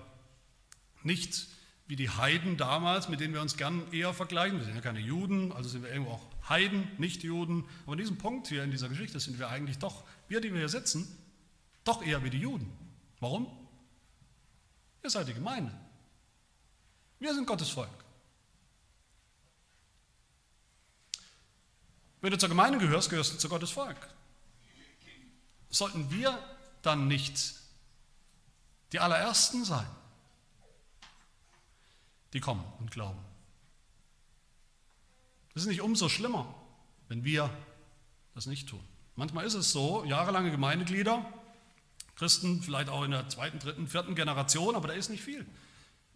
[1.03, 1.47] nicht
[1.87, 4.57] wie die Heiden damals, mit denen wir uns gern eher vergleichen.
[4.57, 7.65] Wir sind ja keine Juden, also sind wir irgendwo auch Heiden, nicht Juden.
[7.83, 10.59] Aber an diesem Punkt hier in dieser Geschichte sind wir eigentlich doch, wir, die wir
[10.59, 11.07] hier sitzen,
[11.83, 12.71] doch eher wie die Juden.
[13.19, 13.47] Warum?
[15.03, 15.73] Ihr seid die Gemeinde.
[17.19, 17.89] Wir sind Gottes Volk.
[22.21, 23.97] Wenn du zur Gemeinde gehörst, gehörst du zu Gottes Volk.
[25.69, 26.37] Sollten wir
[26.81, 27.55] dann nicht
[28.91, 29.87] die allerersten sein,
[32.33, 33.19] die kommen und glauben?
[35.57, 36.53] Es ist nicht umso schlimmer,
[37.07, 37.49] wenn wir
[38.35, 38.79] das nicht tun.
[39.15, 41.25] Manchmal ist es so, jahrelange Gemeindeglieder,
[42.15, 45.47] Christen vielleicht auch in der zweiten, dritten, vierten Generation, aber da ist nicht viel.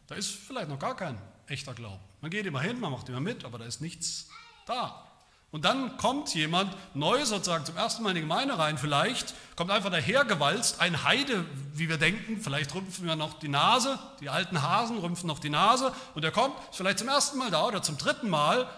[0.05, 2.03] Da ist vielleicht noch gar kein echter Glauben.
[2.21, 4.29] Man geht immer hin, man macht immer mit, aber da ist nichts
[4.67, 5.07] da.
[5.49, 9.71] Und dann kommt jemand neu sozusagen zum ersten Mal in die Gemeinde rein, vielleicht, kommt
[9.71, 14.61] einfach dahergewalzt, ein Heide, wie wir denken, vielleicht rümpfen wir noch die Nase, die alten
[14.61, 17.97] Hasen rümpfen noch die Nase und er kommt vielleicht zum ersten Mal da oder zum
[17.97, 18.69] dritten Mal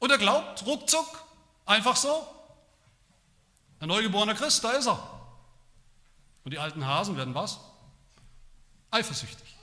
[0.00, 1.24] und er glaubt ruckzuck,
[1.66, 2.26] einfach so.
[3.78, 4.98] Ein neugeborener Christ, da ist er.
[6.44, 7.60] Und die alten Hasen werden was?
[8.90, 9.56] Eifersüchtig.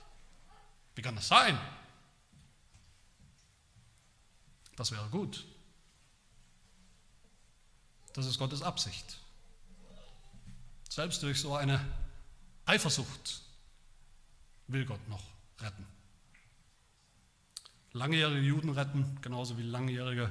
[0.94, 1.58] Wie kann das sein?
[4.76, 5.44] Das wäre gut.
[8.14, 9.18] Das ist Gottes Absicht.
[10.88, 11.84] Selbst durch so eine
[12.64, 13.42] Eifersucht
[14.68, 15.22] will Gott noch
[15.60, 15.97] retten.
[17.92, 20.30] Langjährige Juden retten, genauso wie langjährige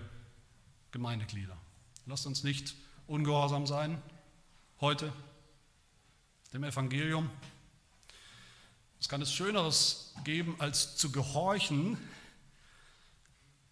[0.91, 1.57] Gemeindeglieder.
[2.05, 2.75] Lasst uns nicht
[3.07, 4.01] ungehorsam sein
[4.79, 5.11] heute
[6.53, 7.29] dem Evangelium.
[8.99, 11.97] Es kann es Schöneres geben, als zu gehorchen,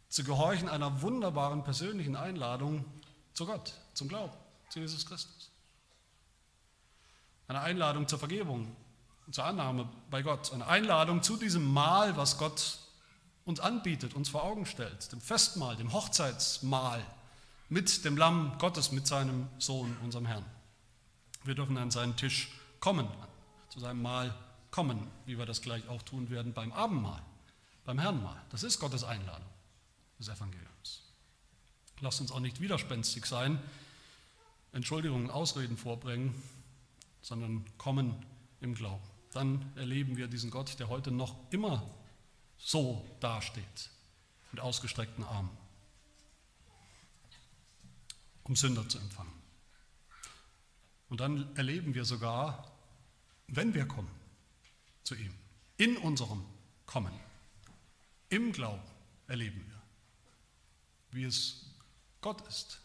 [0.09, 2.85] zu gehorchen einer wunderbaren persönlichen Einladung
[3.33, 4.33] zu Gott, zum Glauben,
[4.69, 5.51] zu Jesus Christus.
[7.47, 8.75] Eine Einladung zur Vergebung,
[9.31, 12.79] zur Annahme bei Gott, eine Einladung zu diesem Mahl, was Gott
[13.45, 17.05] uns anbietet, uns vor Augen stellt, dem Festmahl, dem Hochzeitsmahl
[17.69, 20.45] mit dem Lamm Gottes, mit seinem Sohn, unserem Herrn.
[21.43, 23.07] Wir dürfen an seinen Tisch kommen,
[23.69, 24.35] zu seinem Mahl
[24.71, 27.21] kommen, wie wir das gleich auch tun werden beim Abendmahl,
[27.85, 28.41] beim Herrnmahl.
[28.49, 29.47] Das ist Gottes Einladung
[30.19, 31.03] des Evangeliums.
[32.01, 33.59] Lasst uns auch nicht widerspenstig sein,
[34.73, 36.35] Entschuldigungen, Ausreden vorbringen,
[37.21, 38.15] sondern kommen
[38.59, 39.03] im Glauben.
[39.31, 41.83] Dann erleben wir diesen Gott, der heute noch immer
[42.57, 43.89] so dasteht,
[44.51, 45.55] mit ausgestreckten Armen,
[48.43, 49.33] um Sünder zu empfangen.
[51.09, 52.71] Und dann erleben wir sogar,
[53.47, 54.11] wenn wir kommen
[55.03, 55.33] zu ihm,
[55.77, 56.43] in unserem
[56.85, 57.13] Kommen,
[58.29, 58.83] im Glauben
[59.27, 59.81] erleben wir,
[61.11, 61.65] wie es
[62.21, 62.79] Gott ist,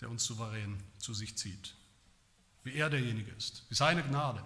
[0.00, 1.74] der uns souverän zu sich zieht,
[2.64, 4.44] wie er derjenige ist, wie seine Gnade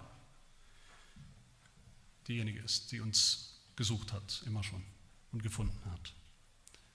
[2.27, 4.83] diejenige ist, die uns gesucht hat, immer schon
[5.31, 6.13] und gefunden hat.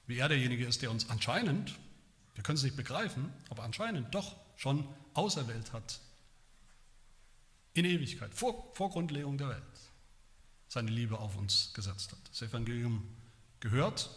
[0.07, 1.79] Wie er derjenige ist, der uns anscheinend,
[2.35, 6.01] wir können es nicht begreifen, aber anscheinend doch schon auserwählt hat,
[7.75, 9.63] in Ewigkeit, vor, vor Grundlegung der Welt,
[10.69, 12.19] seine Liebe auf uns gesetzt hat.
[12.29, 13.07] Das Evangelium
[13.61, 14.11] gehört,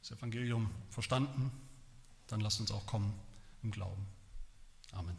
[0.00, 1.50] das Evangelium verstanden,
[2.26, 3.12] dann lasst uns auch kommen
[3.62, 4.06] im Glauben.
[4.92, 5.16] Amen.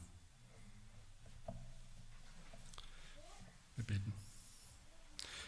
[3.75, 4.24] Wir beten.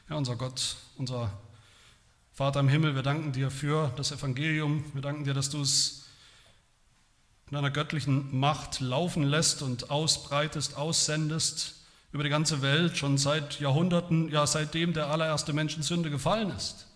[0.09, 1.29] Ja, unser Gott, unser
[2.31, 4.85] Vater im Himmel, wir danken dir für das Evangelium.
[4.93, 6.05] Wir danken dir, dass du es
[7.49, 11.75] in deiner göttlichen Macht laufen lässt und ausbreitest, aussendest
[12.13, 16.51] über die ganze Welt, schon seit Jahrhunderten, ja seitdem der allererste Mensch in Sünde gefallen
[16.51, 16.87] ist.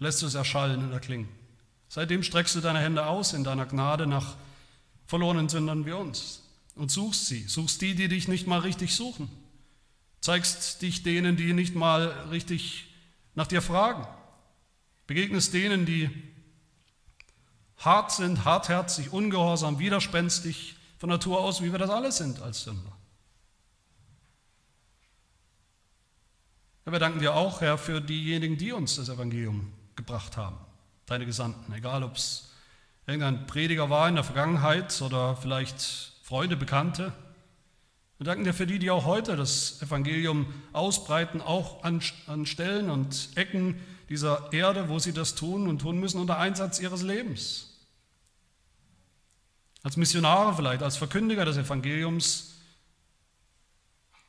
[0.00, 1.28] Lässt du es erschallen und erklingen.
[1.88, 4.34] Seitdem streckst du deine Hände aus in deiner Gnade nach
[5.06, 6.42] verlorenen Sündern wie uns
[6.74, 9.30] und suchst sie, suchst die, die dich nicht mal richtig suchen
[10.20, 12.86] zeigst dich denen, die nicht mal richtig
[13.34, 14.06] nach dir fragen,
[15.06, 16.10] begegnest denen, die
[17.78, 22.92] hart sind, hartherzig, ungehorsam, widerspenstig von Natur aus, wie wir das alle sind als Sünder.
[26.84, 30.56] Wir danken dir auch, Herr, für diejenigen, die uns das Evangelium gebracht haben,
[31.04, 32.50] deine Gesandten, egal ob es
[33.06, 35.80] irgendein Prediger war in der Vergangenheit oder vielleicht
[36.22, 37.12] Freunde, Bekannte,
[38.18, 42.90] wir danken dir für die, die auch heute das Evangelium ausbreiten, auch an, an Stellen
[42.90, 47.76] und Ecken dieser Erde, wo sie das tun und tun müssen unter Einsatz ihres Lebens.
[49.84, 52.56] Als Missionare vielleicht, als Verkündiger des Evangeliums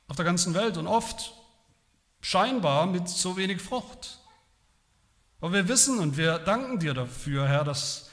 [0.08, 1.34] auf der ganzen Welt und oft
[2.22, 4.20] scheinbar mit so wenig Frucht.
[5.42, 8.12] Aber wir wissen und wir danken dir dafür, Herr, dass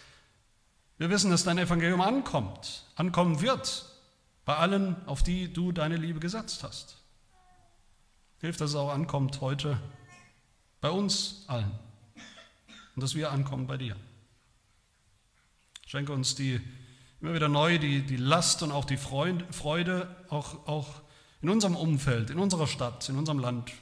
[0.96, 3.85] wir wissen, dass dein Evangelium ankommt, ankommen wird
[4.46, 6.96] bei allen, auf die du deine Liebe gesetzt hast.
[8.40, 9.78] Hilf, dass es auch ankommt heute
[10.80, 11.72] bei uns allen
[12.94, 13.96] und dass wir ankommen bei dir.
[15.86, 16.60] Schenke uns die
[17.20, 21.02] immer wieder neu die, die Last und auch die Freude, auch, auch
[21.42, 23.72] in unserem Umfeld, in unserer Stadt, in unserem Land,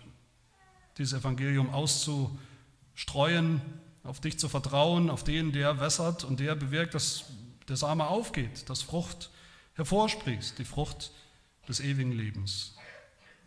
[0.96, 3.60] dieses Evangelium auszustreuen,
[4.02, 7.24] auf dich zu vertrauen, auf den, der wässert und der bewirkt, dass
[7.68, 9.30] der Same aufgeht, dass Frucht
[9.74, 11.12] hervorsprießt, die Frucht
[11.68, 12.76] des ewigen Lebens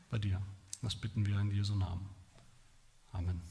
[0.09, 0.41] bei dir.
[0.82, 2.09] Das bitten wir in Jesu Namen.
[3.11, 3.41] Amen.